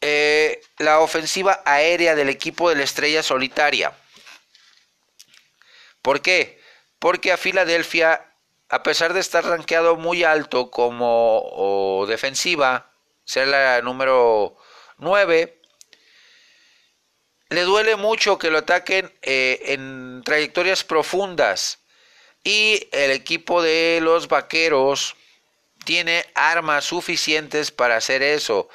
eh, 0.00 0.61
la 0.78 1.00
ofensiva 1.00 1.62
aérea 1.64 2.14
del 2.14 2.28
equipo 2.28 2.68
de 2.68 2.76
la 2.76 2.84
estrella 2.84 3.22
solitaria. 3.22 3.92
¿Por 6.02 6.22
qué? 6.22 6.61
Porque 6.98 7.32
a 7.32 7.37
Filadelfia, 7.37 8.32
a 8.68 8.82
pesar 8.82 9.12
de 9.12 9.20
estar 9.20 9.44
rankeado 9.44 9.96
muy 9.96 10.24
alto 10.24 10.70
como 10.70 12.04
defensiva, 12.08 12.90
ser 13.24 13.48
la 13.48 13.82
número 13.82 14.56
9, 14.98 15.58
le 17.50 17.62
duele 17.62 17.96
mucho 17.96 18.38
que 18.38 18.50
lo 18.50 18.58
ataquen 18.58 19.12
eh, 19.22 19.61
en 19.66 20.22
trayectorias 20.24 20.84
profundas. 20.84 21.80
Y 22.44 22.88
el 22.92 23.11
equipo 23.11 23.62
de 23.62 24.00
los 24.02 24.28
vaqueros 24.28 25.16
tiene 25.84 26.24
armas 26.34 26.84
suficientes 26.84 27.70
para 27.70 27.96
hacer 27.96 28.22
eso. 28.22 28.68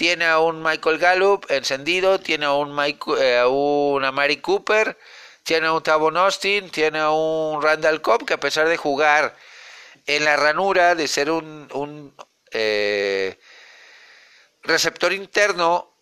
Tiene 0.00 0.24
a 0.24 0.38
un 0.38 0.62
Michael 0.62 0.96
Gallup 0.96 1.44
encendido, 1.50 2.18
tiene 2.18 2.46
a 2.46 2.54
un, 2.54 2.74
eh, 3.18 3.44
una 3.44 4.10
Mary 4.10 4.38
Cooper, 4.38 4.96
tiene 5.42 5.66
a 5.66 5.74
un 5.74 5.82
Tavon 5.82 6.16
Austin, 6.16 6.70
tiene 6.70 7.00
a 7.00 7.10
un 7.10 7.60
Randall 7.60 8.00
Cobb 8.00 8.24
que 8.24 8.32
a 8.32 8.40
pesar 8.40 8.66
de 8.66 8.78
jugar 8.78 9.36
en 10.06 10.24
la 10.24 10.38
ranura, 10.38 10.94
de 10.94 11.06
ser 11.06 11.30
un, 11.30 12.14
eh, 12.50 13.38
receptor 14.62 15.12
interno, 15.12 15.94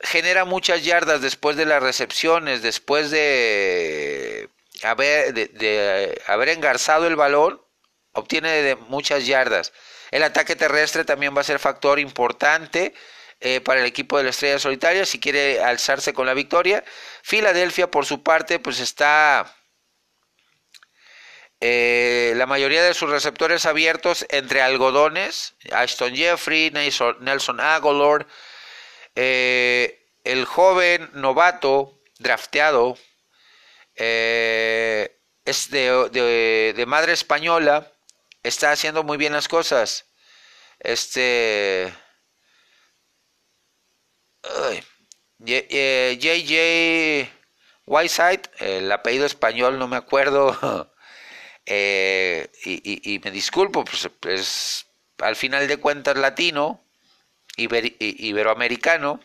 genera 0.00 0.44
muchas 0.44 0.82
yardas 0.82 1.20
después 1.20 1.56
de 1.56 1.66
las 1.66 1.80
recepciones, 1.80 2.60
después 2.60 3.12
de 3.12 4.50
haber, 4.82 5.32
de, 5.32 6.20
haber 6.26 6.48
engarzado 6.48 7.06
el 7.06 7.14
balón, 7.14 7.62
obtiene 8.14 8.74
muchas 8.88 9.28
yardas. 9.28 9.72
El 10.10 10.24
ataque 10.24 10.56
terrestre 10.56 11.04
también 11.04 11.36
va 11.36 11.42
a 11.42 11.44
ser 11.44 11.60
factor 11.60 12.00
importante 12.00 12.94
eh, 13.40 13.60
para 13.60 13.80
el 13.80 13.86
equipo 13.86 14.18
de 14.18 14.24
la 14.24 14.30
Estrella 14.30 14.58
Solitaria 14.58 15.06
si 15.06 15.20
quiere 15.20 15.62
alzarse 15.62 16.12
con 16.12 16.26
la 16.26 16.34
victoria. 16.34 16.84
Filadelfia, 17.22 17.90
por 17.90 18.04
su 18.04 18.22
parte, 18.22 18.58
pues 18.58 18.80
está 18.80 19.54
eh, 21.60 22.32
la 22.36 22.46
mayoría 22.46 22.82
de 22.82 22.94
sus 22.94 23.10
receptores 23.10 23.66
abiertos 23.66 24.26
entre 24.30 24.60
algodones, 24.62 25.54
Ashton 25.72 26.14
Jeffrey, 26.16 26.70
Nelson 26.70 27.60
Aguilar, 27.60 28.26
eh, 29.14 30.06
el 30.24 30.44
joven 30.44 31.10
novato 31.14 32.00
drafteado 32.18 32.96
es 33.94 35.70
de 35.70 36.84
madre 36.86 37.12
española, 37.12 37.92
está 38.42 38.72
haciendo 38.72 39.02
muy 39.04 39.16
bien 39.16 39.32
las 39.32 39.48
cosas. 39.48 40.06
Este. 40.80 41.92
JJ 45.38 47.30
Whiteside, 47.86 48.42
el 48.58 48.92
apellido 48.92 49.26
español 49.26 49.78
no 49.78 49.88
me 49.88 49.96
acuerdo. 49.96 50.92
Eh, 51.70 52.50
y, 52.64 53.20
me 53.22 53.30
disculpo, 53.30 53.84
pues 53.84 54.08
es 54.22 54.86
al 55.18 55.36
final 55.36 55.68
de 55.68 55.76
cuentas 55.76 56.16
latino, 56.16 56.82
iberoamericano. 57.58 59.20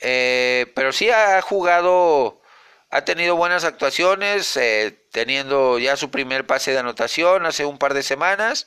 Eh, 0.00 0.72
pero 0.74 0.90
sí 0.90 1.08
ha 1.08 1.40
jugado, 1.40 2.42
ha 2.90 3.04
tenido 3.04 3.36
buenas 3.36 3.62
actuaciones, 3.62 4.56
eh, 4.56 5.06
teniendo 5.12 5.78
ya 5.78 5.96
su 5.96 6.10
primer 6.10 6.46
pase 6.46 6.72
de 6.72 6.78
anotación 6.78 7.46
hace 7.46 7.64
un 7.64 7.78
par 7.78 7.94
de 7.94 8.02
semanas. 8.02 8.66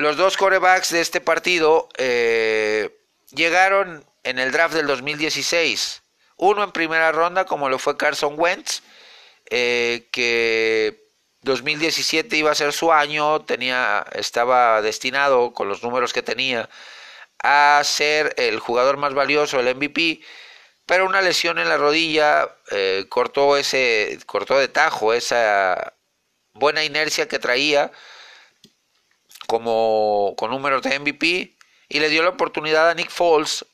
Los 0.00 0.16
dos 0.16 0.38
corebacks 0.38 0.90
de 0.92 1.02
este 1.02 1.20
partido 1.20 1.86
eh, 1.98 2.88
llegaron 3.32 4.02
en 4.22 4.38
el 4.38 4.50
draft 4.50 4.74
del 4.74 4.86
2016. 4.86 6.02
Uno 6.38 6.64
en 6.64 6.72
primera 6.72 7.12
ronda, 7.12 7.44
como 7.44 7.68
lo 7.68 7.78
fue 7.78 7.98
Carson 7.98 8.34
Wentz, 8.38 8.80
eh, 9.50 10.08
que 10.10 11.04
2017 11.42 12.34
iba 12.34 12.50
a 12.50 12.54
ser 12.54 12.72
su 12.72 12.90
año, 12.94 13.42
tenía, 13.42 14.06
estaba 14.12 14.80
destinado 14.80 15.52
con 15.52 15.68
los 15.68 15.82
números 15.82 16.14
que 16.14 16.22
tenía 16.22 16.70
a 17.42 17.82
ser 17.84 18.32
el 18.38 18.58
jugador 18.58 18.96
más 18.96 19.12
valioso, 19.12 19.60
el 19.60 19.74
MVP 19.74 20.22
pero 20.86 21.04
una 21.04 21.20
lesión 21.20 21.58
en 21.58 21.68
la 21.68 21.76
rodilla 21.76 22.56
eh, 22.70 23.04
cortó 23.10 23.56
ese 23.58 24.18
cortó 24.26 24.58
de 24.58 24.68
tajo 24.68 25.12
esa 25.12 25.94
buena 26.52 26.82
inercia 26.84 27.28
que 27.28 27.38
traía 27.38 27.92
como 29.50 30.34
con 30.36 30.52
números 30.52 30.80
de 30.82 30.96
MVP 30.96 31.56
y 31.88 31.98
le 31.98 32.08
dio 32.08 32.22
la 32.22 32.28
oportunidad 32.28 32.88
a 32.88 32.94
Nick 32.94 33.10
Foles 33.10 33.66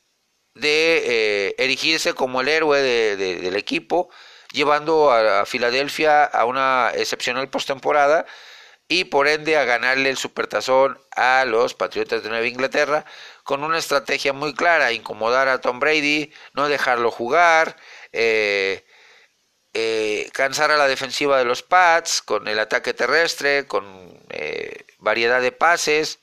de 0.55 1.03
eh, 1.05 1.55
erigirse 1.59 2.15
como 2.15 2.41
el 2.41 2.49
héroe 2.49 2.81
del 2.81 3.57
equipo 3.57 4.09
llevando 4.53 5.11
a, 5.11 5.45
Filadelfia 5.45 6.25
a 6.25 6.47
una 6.47 6.93
excepcional 6.95 7.51
postemporada 7.51 8.25
y 8.89 9.05
por 9.05 9.29
ende 9.29 9.59
a 9.59 9.65
ganarle 9.65 10.09
el 10.09 10.17
supertazón 10.17 10.99
a 11.15 11.45
los 11.45 11.75
Patriotas 11.75 12.23
de 12.23 12.31
Nueva 12.31 12.47
Inglaterra 12.47 13.05
con 13.45 13.63
una 13.63 13.77
estrategia 13.77 14.33
muy 14.33 14.55
clara, 14.55 14.93
incomodar 14.93 15.49
a 15.49 15.61
Tom 15.61 15.79
Brady, 15.79 16.33
no 16.55 16.69
dejarlo 16.69 17.11
jugar, 17.11 17.77
eh, 18.13 18.86
eh, 19.79 20.31
cansar 20.33 20.71
a 20.71 20.79
la 20.79 20.89
defensiva 20.89 21.37
de 21.37 21.45
los 21.45 21.63
Pats 21.63 22.23
con 22.23 22.49
el 22.49 22.59
ataque 22.59 22.95
terrestre, 22.95 23.67
con 23.67 23.85
eh, 24.31 24.87
variedad 24.99 25.43
de 25.43 25.53
pases, 25.53 26.21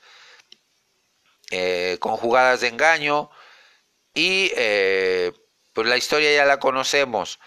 con 1.99 2.17
jugadas 2.17 2.61
de 2.61 2.69
engaño 2.69 3.29
y 4.15 4.49
pues 5.71 5.87
la 5.87 5.97
historia 5.97 6.33
ya 6.33 6.45
la 6.45 6.57
conocemos 6.57 7.39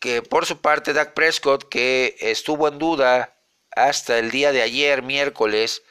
que 0.00 0.22
por 0.22 0.46
su 0.46 0.62
parte 0.62 0.94
Dak 0.94 1.12
Prescott 1.12 1.68
que 1.68 2.16
estuvo 2.20 2.66
en 2.68 2.78
duda 2.78 3.36
hasta 3.76 4.18
el 4.18 4.30
día 4.30 4.52
de 4.52 4.62
ayer 4.62 5.02
miércoles 5.02 5.82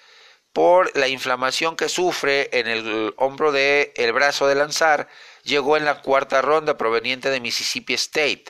por 0.53 0.95
la 0.97 1.07
inflamación 1.07 1.75
que 1.75 1.87
sufre 1.87 2.49
en 2.59 2.67
el 2.67 3.13
hombro 3.17 3.51
del 3.51 3.91
el 3.95 4.11
brazo 4.11 4.47
de 4.47 4.55
lanzar, 4.55 5.07
llegó 5.43 5.77
en 5.77 5.85
la 5.85 6.01
cuarta 6.01 6.41
ronda 6.41 6.77
proveniente 6.77 7.29
de 7.29 7.39
Mississippi 7.39 7.93
State, 7.93 8.45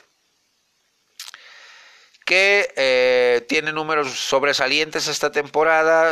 que 2.32 2.72
eh, 2.76 3.44
tiene 3.46 3.74
números 3.74 4.10
sobresalientes 4.10 5.06
esta 5.06 5.30
temporada, 5.30 6.10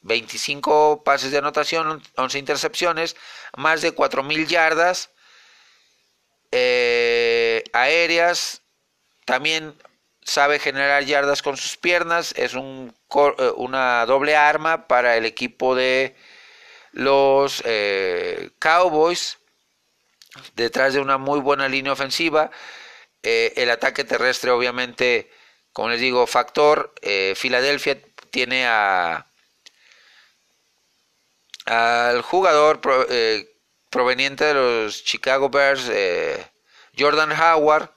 25 0.00 1.04
pases 1.04 1.30
de 1.30 1.36
anotación, 1.36 2.02
11 2.16 2.38
intercepciones, 2.38 3.16
más 3.54 3.82
de 3.82 3.94
4.000 3.94 4.46
yardas 4.46 5.10
eh, 6.52 7.64
aéreas, 7.74 8.62
también 9.26 9.74
sabe 10.22 10.58
generar 10.58 11.04
yardas 11.04 11.42
con 11.42 11.58
sus 11.58 11.76
piernas, 11.76 12.32
es 12.38 12.54
eh, 12.54 12.90
una 13.56 14.06
doble 14.06 14.36
arma 14.36 14.86
para 14.86 15.18
el 15.18 15.26
equipo 15.26 15.74
de 15.74 16.16
los 16.92 17.62
Cowboys, 18.58 19.36
detrás 20.56 20.94
de 20.94 21.00
una 21.00 21.18
muy 21.18 21.40
buena 21.40 21.68
línea 21.68 21.92
ofensiva. 21.92 22.50
El 23.22 23.70
ataque 23.70 24.04
terrestre, 24.04 24.50
obviamente, 24.50 25.30
como 25.72 25.90
les 25.90 26.00
digo, 26.00 26.26
factor. 26.26 26.94
Filadelfia 27.34 27.98
tiene 28.30 28.66
a 28.66 29.26
al 31.66 32.22
jugador 32.22 32.80
proveniente 33.90 34.44
de 34.44 34.54
los 34.54 35.04
Chicago 35.04 35.50
Bears, 35.50 35.90
Jordan 36.98 37.32
Howard, 37.32 37.90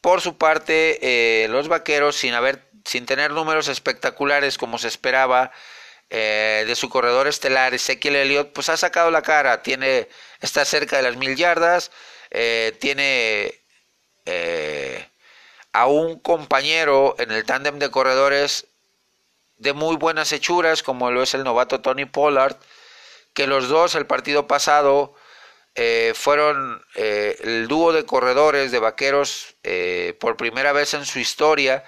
por 0.00 0.20
su 0.20 0.36
parte, 0.38 0.98
eh, 1.44 1.48
los 1.48 1.68
vaqueros, 1.68 2.16
sin, 2.16 2.34
haber, 2.34 2.64
sin 2.84 3.06
tener 3.06 3.32
números 3.32 3.68
espectaculares 3.68 4.56
como 4.56 4.78
se 4.78 4.88
esperaba, 4.88 5.52
eh, 6.08 6.64
de 6.66 6.74
su 6.74 6.88
corredor 6.88 7.28
estelar, 7.28 7.74
Ezequiel 7.74 8.16
Elliott, 8.16 8.52
pues 8.52 8.68
ha 8.68 8.76
sacado 8.76 9.10
la 9.10 9.22
cara, 9.22 9.62
tiene, 9.62 10.08
está 10.40 10.64
cerca 10.64 10.96
de 10.96 11.02
las 11.02 11.16
mil 11.16 11.36
yardas, 11.36 11.90
eh, 12.30 12.76
tiene 12.80 13.54
a 15.72 15.86
un 15.86 16.18
compañero 16.18 17.14
en 17.18 17.30
el 17.30 17.44
tándem 17.44 17.78
de 17.78 17.90
corredores 17.90 18.66
de 19.56 19.72
muy 19.72 19.96
buenas 19.96 20.32
hechuras, 20.32 20.82
como 20.82 21.10
lo 21.10 21.22
es 21.22 21.34
el 21.34 21.44
novato 21.44 21.80
Tony 21.80 22.06
Pollard, 22.06 22.56
que 23.34 23.46
los 23.46 23.68
dos 23.68 23.94
el 23.94 24.06
partido 24.06 24.46
pasado 24.46 25.14
eh, 25.74 26.12
fueron 26.16 26.84
eh, 26.96 27.36
el 27.42 27.68
dúo 27.68 27.92
de 27.92 28.04
corredores 28.04 28.72
de 28.72 28.78
vaqueros 28.78 29.54
por 30.18 30.36
primera 30.36 30.72
vez 30.72 30.94
en 30.94 31.04
su 31.06 31.18
historia 31.18 31.84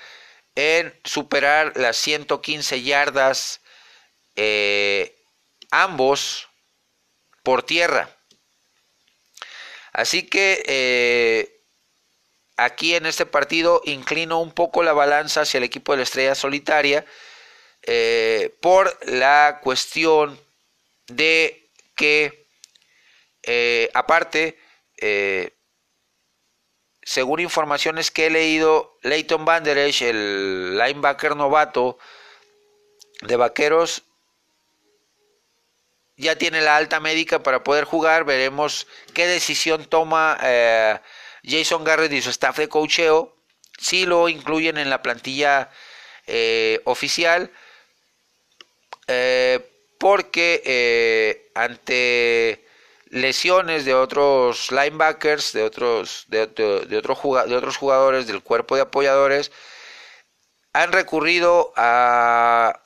en 0.55 0.95
superar 1.05 1.73
las 1.77 1.97
115 1.97 2.83
yardas 2.83 3.61
ambos 5.71 6.49
por 7.43 7.63
tierra. 7.63 8.09
Así 9.93 10.23
que 10.23 11.62
aquí 12.57 12.95
en 12.95 13.07
este 13.07 13.27
partido 13.27 13.81
inclino 13.85 14.41
un 14.41 14.53
poco 14.53 14.83
la 14.83 14.93
balanza 14.93 15.43
hacia 15.43 15.59
el 15.59 15.65
equipo 15.65 15.93
de 15.93 15.99
la 15.99 16.03
estrella 16.05 16.35
solitaria 16.35 17.05
por 18.61 18.97
la 19.09 19.59
cuestión 19.61 20.39
de 21.09 21.69
que 21.97 22.43
eh, 23.43 23.91
aparte, 23.95 24.59
eh, 24.99 25.51
según 27.03 27.41
informaciones 27.41 28.11
que 28.11 28.27
he 28.27 28.31
leído, 28.31 28.99
Leighton 29.03 29.45
Van 29.45 29.67
el 29.67 30.79
linebacker 30.79 31.35
novato 31.35 31.99
de 33.23 33.37
Vaqueros, 33.37 34.03
ya 36.17 36.37
tiene 36.37 36.61
la 36.61 36.77
alta 36.77 37.01
médica 37.01 37.43
para 37.43 37.65
poder 37.65 37.85
jugar. 37.85 38.25
Veremos 38.25 38.87
qué 39.13 39.27
decisión 39.27 39.87
toma 39.87 40.39
eh, 40.43 41.01
Jason 41.45 41.85
Garrett 41.85 42.13
y 42.13 42.23
su 42.23 42.31
staff 42.31 42.59
de 42.59 42.69
cocheo. 42.69 43.37
Si 43.79 44.07
lo 44.07 44.29
incluyen 44.29 44.79
en 44.79 44.91
la 44.91 45.03
plantilla 45.03 45.71
oficial. 46.85 47.51
porque 49.99 51.51
ante 51.55 52.65
lesiones 53.13 53.85
de 53.85 53.95
otros 53.95 54.73
linebackers, 54.73 55.53
de 55.53 55.63
otros, 55.63 56.25
de, 56.29 56.47
de, 56.47 56.97
otros 56.97 57.77
jugadores 57.77 58.27
del 58.27 58.43
cuerpo 58.43 58.75
de 58.75 58.83
apoyadores, 58.83 59.53
han 60.73 60.93
recurrido 60.93 61.73
a 61.77 62.81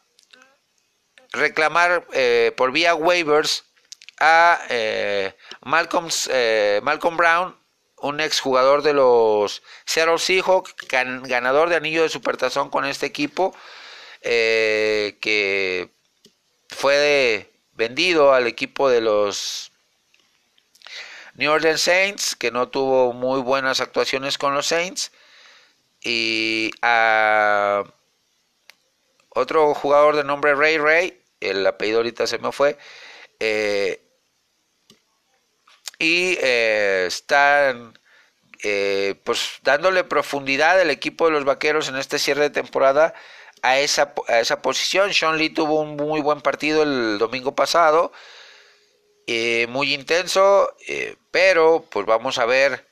reclamar 1.33 2.07
eh, 2.13 2.53
por 2.57 2.73
vía 2.73 2.95
waivers 2.97 3.65
a 4.19 4.61
eh, 4.69 5.37
Malcolm, 5.63 6.09
eh, 6.31 6.81
Malcolm 6.83 7.17
Brown, 7.17 7.57
un 7.99 8.21
exjugador 8.21 8.83
de 8.83 8.93
los 8.95 9.63
Seattle 9.85 10.19
Seahawks, 10.19 10.75
ganador 10.89 11.69
de 11.69 11.77
anillo 11.77 12.03
de 12.03 12.09
supertazón 12.09 12.71
con 12.71 12.85
este 12.85 13.07
equipo, 13.07 13.55
que 14.23 15.91
fue 16.69 17.51
vendido 17.73 18.33
al 18.33 18.47
equipo 18.47 18.89
de 18.89 19.01
los 19.01 19.73
New 21.37 21.53
Orleans 21.53 21.81
Saints, 21.81 22.35
que 22.35 22.51
no 22.51 22.69
tuvo 22.69 23.13
muy 23.13 23.41
buenas 23.41 23.81
actuaciones 23.81 24.39
con 24.39 24.55
los 24.55 24.67
Saints. 24.67 25.13
Y 26.03 26.71
a 26.83 27.85
otro 29.31 29.75
jugador 29.75 30.17
de 30.17 30.25
nombre 30.25 30.55
Ray 30.55 30.79
Ray, 30.79 31.21
el 31.41 31.67
apellido 31.67 31.99
ahorita 31.99 32.27
se 32.27 32.39
me 32.39 32.53
fue. 32.53 32.79
Eh, 33.39 34.06
y 35.99 36.39
eh, 36.41 37.05
están 37.07 37.99
eh, 38.63 39.15
pues 39.25 39.59
dándole 39.63 40.05
profundidad 40.05 40.81
al 40.81 40.91
equipo 40.91 41.27
de 41.27 41.33
los 41.33 41.45
vaqueros 41.45 41.89
en 41.89 41.97
este 41.97 42.19
cierre 42.19 42.43
de 42.43 42.51
temporada 42.51 43.15
a 43.63 43.79
esa, 43.79 44.15
a 44.29 44.41
esa 44.41 44.63
posición. 44.63 45.13
Sean 45.13 45.39
Lee 45.39 45.51
tuvo 45.51 45.81
un 45.81 45.97
muy 45.97 46.21
buen 46.21 46.41
partido 46.41 46.83
el 46.83 47.19
domingo 47.19 47.55
pasado. 47.55 48.13
Eh, 49.27 49.67
muy 49.69 49.93
intenso, 49.93 50.75
eh, 50.87 51.17
pero 51.31 51.85
pues 51.91 52.07
vamos 52.07 52.39
a 52.39 52.47
ver 52.47 52.87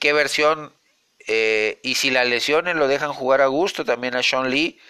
qué 0.00 0.14
versión 0.14 0.72
y 1.28 1.94
si 1.96 2.10
las 2.10 2.26
lesiones 2.26 2.76
lo 2.76 2.88
dejan 2.88 3.12
jugar 3.12 3.42
a 3.42 3.46
gusto 3.46 3.84
también 3.84 4.16
a 4.16 4.22
Sean 4.22 4.50
Lee. 4.50 4.80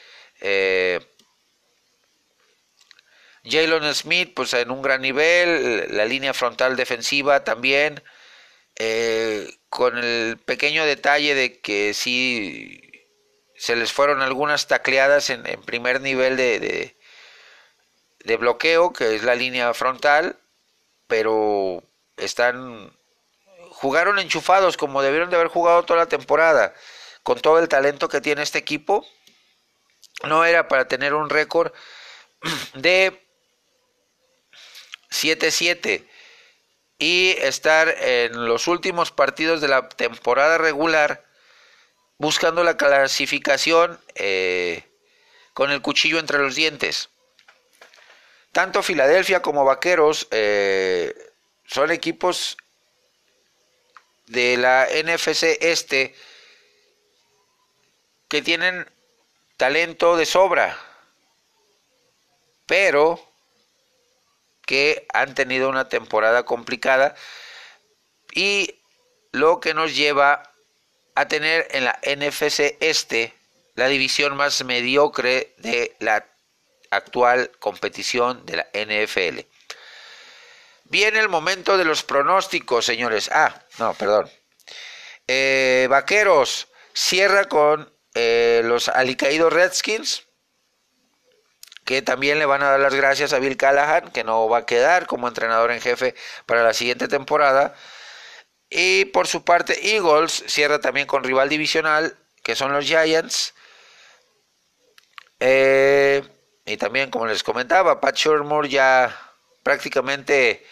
Jalen 3.49 3.94
Smith, 3.94 4.32
pues 4.34 4.53
en 4.55 4.70
un 4.70 4.82
gran 4.82 5.03
nivel, 5.03 5.97
la 5.97 6.05
línea 6.05 6.34
frontal 6.34 6.76
defensiva 6.76 7.44
también, 7.44 8.03
con 9.68 9.99
el 9.99 10.38
pequeño 10.38 10.84
detalle 10.84 11.34
de 11.34 11.61
que 11.61 11.94
sí 11.94 12.86
se 13.57 13.76
les 13.76 13.92
fueron 13.92 14.20
algunas 14.22 14.66
tacleadas 14.66 15.30
en, 15.30 15.42
primer 15.62 16.01
nivel 16.01 16.36
de, 16.36 16.94
de, 18.24 18.36
bloqueo, 18.36 18.92
que 18.92 19.14
es 19.14 19.22
la 19.22 19.34
línea 19.34 19.72
frontal, 19.74 20.38
pero 21.07 21.82
están 22.16 22.92
jugaron 23.70 24.18
enchufados 24.18 24.76
como 24.76 25.03
debieron 25.03 25.30
de 25.30 25.36
haber 25.36 25.49
jugado 25.49 25.84
toda 25.84 26.01
la 26.01 26.07
temporada. 26.07 26.74
Con 27.22 27.40
todo 27.40 27.59
el 27.59 27.68
talento 27.68 28.09
que 28.09 28.20
tiene 28.20 28.42
este 28.42 28.59
equipo 28.59 29.07
no 30.24 30.44
era 30.44 30.68
para 30.68 30.88
tener 30.88 31.14
un 31.14 31.28
récord 31.28 31.72
de 32.74 33.26
7-7 35.24 36.04
y 36.98 37.30
estar 37.40 37.88
en 37.88 38.46
los 38.46 38.68
últimos 38.68 39.10
partidos 39.12 39.60
de 39.60 39.68
la 39.68 39.88
temporada 39.88 40.58
regular 40.58 41.24
buscando 42.18 42.64
la 42.64 42.76
clasificación 42.76 44.00
eh, 44.14 44.84
con 45.52 45.70
el 45.70 45.82
cuchillo 45.82 46.18
entre 46.18 46.38
los 46.38 46.54
dientes. 46.54 47.10
Tanto 48.52 48.82
Filadelfia 48.82 49.42
como 49.42 49.64
Vaqueros 49.64 50.28
eh, 50.30 51.14
son 51.66 51.90
equipos 51.90 52.56
de 54.26 54.56
la 54.56 54.86
NFC 54.86 55.58
este 55.60 56.14
que 58.28 58.42
tienen 58.42 58.90
talento 59.56 60.16
de 60.16 60.26
sobra, 60.26 60.78
pero 62.66 63.26
que 64.66 65.06
han 65.14 65.34
tenido 65.34 65.68
una 65.70 65.88
temporada 65.88 66.44
complicada 66.44 67.14
y 68.34 68.80
lo 69.32 69.60
que 69.60 69.72
nos 69.72 69.96
lleva 69.96 70.42
a 71.14 71.28
tener 71.28 71.68
en 71.70 71.84
la 71.84 71.98
NFC 72.02 72.76
este 72.80 73.32
la 73.74 73.88
división 73.88 74.36
más 74.36 74.64
mediocre 74.64 75.54
de 75.58 75.94
la 76.00 76.26
actual 76.90 77.50
competición 77.58 78.44
de 78.46 78.56
la 78.56 78.66
NFL. 78.74 79.40
Viene 80.84 81.18
el 81.18 81.28
momento 81.28 81.76
de 81.76 81.84
los 81.84 82.02
pronósticos, 82.02 82.84
señores. 82.84 83.28
Ah, 83.32 83.62
no, 83.78 83.92
perdón. 83.94 84.30
Eh, 85.26 85.86
vaqueros 85.90 86.68
cierra 86.94 87.46
con 87.46 87.92
eh, 88.14 88.62
los 88.64 88.88
alicaídos 88.88 89.52
Redskins, 89.52 90.26
que 91.87 92.03
también 92.03 92.39
le 92.41 92.47
van 92.47 92.62
a 92.62 92.70
dar 92.70 92.80
las 92.80 92.95
gracias 92.95 93.32
a 93.32 93.39
Bill 93.39 93.57
Callahan, 93.57 94.11
que 94.11 94.24
no 94.24 94.49
va 94.49 94.59
a 94.59 94.66
quedar 94.66 95.07
como 95.07 95.28
entrenador 95.28 95.70
en 95.70 95.80
jefe 95.80 96.16
para 96.45 96.64
la 96.64 96.74
siguiente 96.74 97.07
temporada. 97.09 97.74
Y 98.68 99.07
por 99.07 99.28
su 99.28 99.45
parte, 99.45 99.95
Eagles 99.95 100.45
cierra 100.49 100.80
también 100.80 101.07
con 101.07 101.22
rival 101.22 101.49
divisional, 101.49 102.18
que 102.43 102.57
son 102.57 102.72
los 102.72 102.84
Giants. 102.84 103.55
Eh, 105.39 106.24
y 106.64 106.76
también, 106.76 107.11
como 107.11 107.26
les 107.26 107.45
comentaba, 107.45 108.01
Pat 108.01 108.16
Shermoore 108.16 108.68
ya 108.68 109.16
prácticamente 109.62 110.66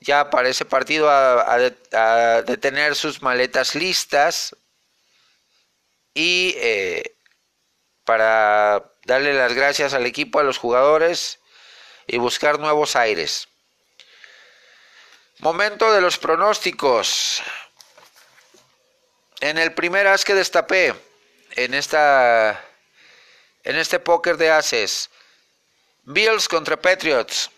ya 0.00 0.30
para 0.30 0.48
ese 0.48 0.64
partido 0.64 1.10
a, 1.10 1.58
de, 1.58 2.56
tener 2.56 2.94
sus 2.94 3.20
maletas 3.22 3.74
listas 3.74 4.56
y 6.14 6.54
eh, 6.56 7.16
para 8.04 8.93
darle 9.04 9.34
las 9.34 9.52
gracias 9.52 9.94
al 9.94 10.06
equipo, 10.06 10.38
a 10.38 10.44
los 10.44 10.58
jugadores 10.58 11.40
y 12.06 12.18
buscar 12.18 12.58
nuevos 12.58 12.96
aires. 12.96 13.48
Momento 15.38 15.92
de 15.92 16.00
los 16.00 16.18
pronósticos. 16.18 17.42
En 19.40 19.58
el 19.58 19.74
primer 19.74 20.06
as 20.06 20.24
que 20.24 20.34
destapé 20.34 20.94
en 21.52 21.74
esta 21.74 22.64
en 23.64 23.76
este 23.76 23.98
póker 23.98 24.36
de 24.36 24.50
ases 24.50 25.10
Bills 26.04 26.48
contra 26.48 26.76
Patriots. 26.76 27.50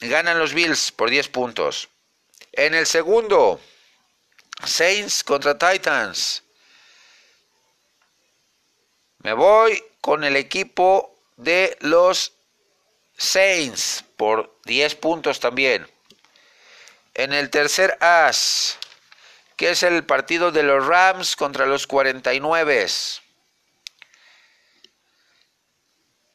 Ganan 0.00 0.38
los 0.38 0.52
Bills 0.52 0.92
por 0.92 1.08
10 1.08 1.28
puntos. 1.28 1.88
En 2.52 2.74
el 2.74 2.86
segundo, 2.86 3.60
Saints 4.64 5.22
contra 5.22 5.56
Titans. 5.56 6.42
Me 9.18 9.32
voy 9.32 9.82
con 10.06 10.22
el 10.22 10.36
equipo 10.36 11.18
de 11.36 11.76
los 11.80 12.32
Saints 13.16 14.04
por 14.16 14.56
10 14.64 14.94
puntos 14.94 15.40
también. 15.40 15.84
En 17.14 17.32
el 17.32 17.50
tercer 17.50 17.98
as, 18.00 18.78
que 19.56 19.70
es 19.70 19.82
el 19.82 20.04
partido 20.04 20.52
de 20.52 20.62
los 20.62 20.86
Rams 20.86 21.34
contra 21.34 21.66
los 21.66 21.88
49. 21.88 22.86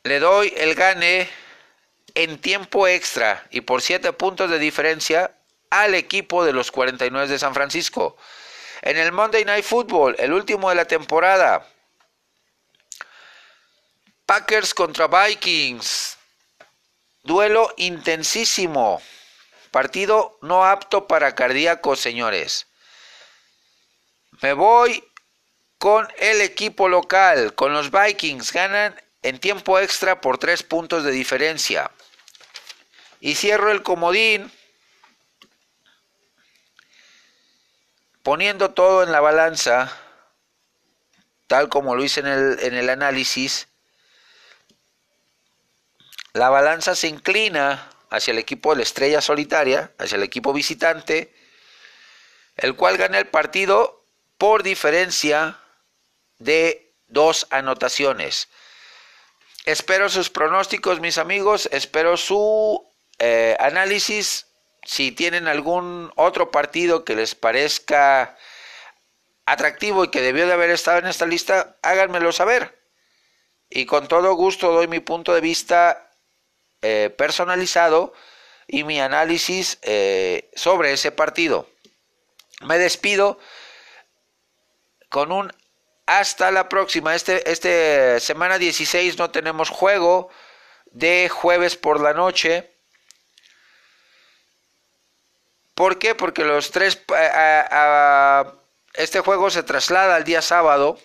le 0.03 0.19
doy 0.19 0.53
el 0.57 0.76
gane 0.76 1.30
en 2.13 2.41
tiempo 2.41 2.89
extra 2.89 3.47
y 3.51 3.61
por 3.61 3.82
7 3.82 4.11
puntos 4.11 4.49
de 4.49 4.59
diferencia 4.59 5.34
al 5.69 5.95
equipo 5.95 6.43
de 6.43 6.51
los 6.51 6.72
49 6.72 7.30
de 7.30 7.39
San 7.39 7.53
Francisco. 7.53 8.17
En 8.82 8.97
el 8.97 9.13
Monday 9.13 9.45
Night 9.45 9.63
Football, 9.63 10.17
el 10.19 10.34
último 10.34 10.67
de 10.67 10.76
la 10.76 10.84
temporada, 10.84 11.70
Packers 14.32 14.73
contra 14.73 15.07
Vikings. 15.07 16.17
Duelo 17.21 17.73
intensísimo. 17.75 19.01
Partido 19.71 20.39
no 20.41 20.63
apto 20.63 21.05
para 21.05 21.36
cardíacos, 21.36 21.99
señores. 21.99 22.67
Me 24.41 24.53
voy 24.53 25.03
con 25.77 26.07
el 26.17 26.39
equipo 26.39 26.88
local, 26.88 27.53
con 27.55 27.73
los 27.73 27.91
Vikings. 27.91 28.53
Ganan 28.53 28.95
en 29.21 29.38
tiempo 29.38 29.79
extra 29.79 30.21
por 30.21 30.38
tres 30.38 30.63
puntos 30.63 31.03
de 31.03 31.11
diferencia. 31.11 31.91
Y 33.19 33.36
cierro 33.36 33.69
el 33.69 33.84
comodín 33.84 34.49
poniendo 38.23 38.71
todo 38.71 39.03
en 39.03 39.11
la 39.11 39.19
balanza, 39.19 39.91
tal 41.47 41.67
como 41.67 41.97
lo 41.97 42.03
hice 42.05 42.21
en 42.21 42.27
el, 42.27 42.59
en 42.61 42.75
el 42.75 42.89
análisis. 42.89 43.67
La 46.34 46.49
balanza 46.49 46.95
se 46.95 47.07
inclina 47.07 47.89
hacia 48.09 48.32
el 48.32 48.39
equipo 48.39 48.71
de 48.71 48.77
la 48.77 48.84
estrella 48.84 49.21
solitaria, 49.21 49.91
hacia 49.97 50.15
el 50.15 50.23
equipo 50.23 50.53
visitante, 50.53 51.34
el 52.57 52.75
cual 52.75 52.97
gana 52.97 53.17
el 53.17 53.27
partido 53.27 54.05
por 54.38 54.63
diferencia 54.63 55.59
de 56.38 56.93
dos 57.07 57.47
anotaciones. 57.49 58.49
Espero 59.65 60.09
sus 60.09 60.29
pronósticos, 60.29 60.99
mis 60.99 61.17
amigos, 61.17 61.69
espero 61.71 62.17
su 62.17 62.89
eh, 63.19 63.55
análisis. 63.59 64.47
Si 64.84 65.11
tienen 65.11 65.47
algún 65.47 66.11
otro 66.15 66.49
partido 66.49 67.05
que 67.05 67.15
les 67.15 67.36
parezca 67.36 68.38
atractivo 69.45 70.05
y 70.05 70.09
que 70.09 70.21
debió 70.21 70.47
de 70.47 70.53
haber 70.53 70.71
estado 70.71 70.99
en 70.99 71.07
esta 71.07 71.27
lista, 71.27 71.77
háganmelo 71.84 72.32
saber. 72.32 72.79
Y 73.69 73.86
con 73.86 74.07
todo 74.07 74.34
gusto 74.34 74.71
doy 74.71 74.88
mi 74.88 74.99
punto 74.99 75.34
de 75.34 75.41
vista 75.41 76.11
eh, 76.82 77.13
personalizado 77.17 78.13
y 78.67 78.84
mi 78.84 78.99
análisis 78.99 79.77
eh, 79.82 80.49
sobre 80.55 80.93
ese 80.93 81.11
partido. 81.11 81.67
Me 82.61 82.77
despido 82.77 83.39
con 85.09 85.32
un 85.32 85.51
hasta 86.05 86.51
la 86.51 86.69
próxima. 86.69 87.15
Este, 87.15 87.49
este 87.51 88.19
semana 88.19 88.57
16 88.57 89.17
no 89.17 89.32
tenemos 89.32 89.69
juego 89.69 90.29
de 90.88 91.29
jueves 91.29 91.75
por 91.75 92.01
la 92.01 92.13
noche. 92.13 92.73
¿Por 95.73 95.99
qué? 95.99 96.15
Porque 96.15 96.43
los 96.43 96.71
tres 96.71 97.01
este 98.93 99.19
juego 99.21 99.49
se 99.49 99.63
traslada 99.63 100.15
al 100.15 100.23
día 100.23 100.41
sábado 100.41 100.99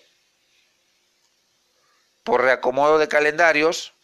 por 2.24 2.42
reacomodo 2.42 2.98
de 2.98 3.08
calendarios. 3.08 3.95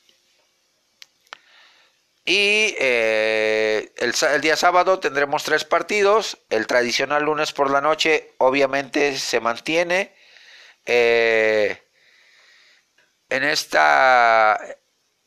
Y 2.25 2.77
eh, 2.79 3.93
el, 3.97 4.41
día 4.41 4.57
sábado 4.57 5.01
tendremos 5.01 5.43
tres 5.43 5.65
partidos. 5.65 6.39
El 6.51 6.67
tradicional 6.67 7.25
lunes 7.25 7.53
por 7.53 7.71
la 7.71 7.81
noche 7.81 8.35
obviamente 8.39 9.19
se 9.19 9.41
mantiene. 9.41 10.15
Eh, 10.87 11.83
en 13.29 13.45
esta 13.45 14.61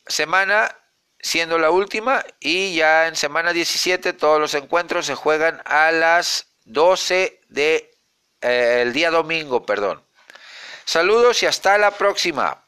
semana 0.06 0.74
siendo 1.18 1.58
la 1.58 1.70
última 1.70 2.24
y 2.38 2.76
ya 2.76 3.08
en 3.08 3.16
semana 3.16 3.52
17 3.52 4.12
todos 4.12 4.38
los 4.38 4.54
encuentros 4.54 5.06
se 5.06 5.14
juegan 5.14 5.60
a 5.64 5.90
las 5.90 6.54
12 6.64 7.40
de 7.48 7.90
eh, 8.42 8.80
el 8.82 8.92
día 8.92 9.10
domingo, 9.10 9.66
perdón. 9.66 10.06
Saludos 10.84 11.42
y 11.42 11.46
hasta 11.46 11.78
la 11.78 11.90
próxima. 11.90 12.65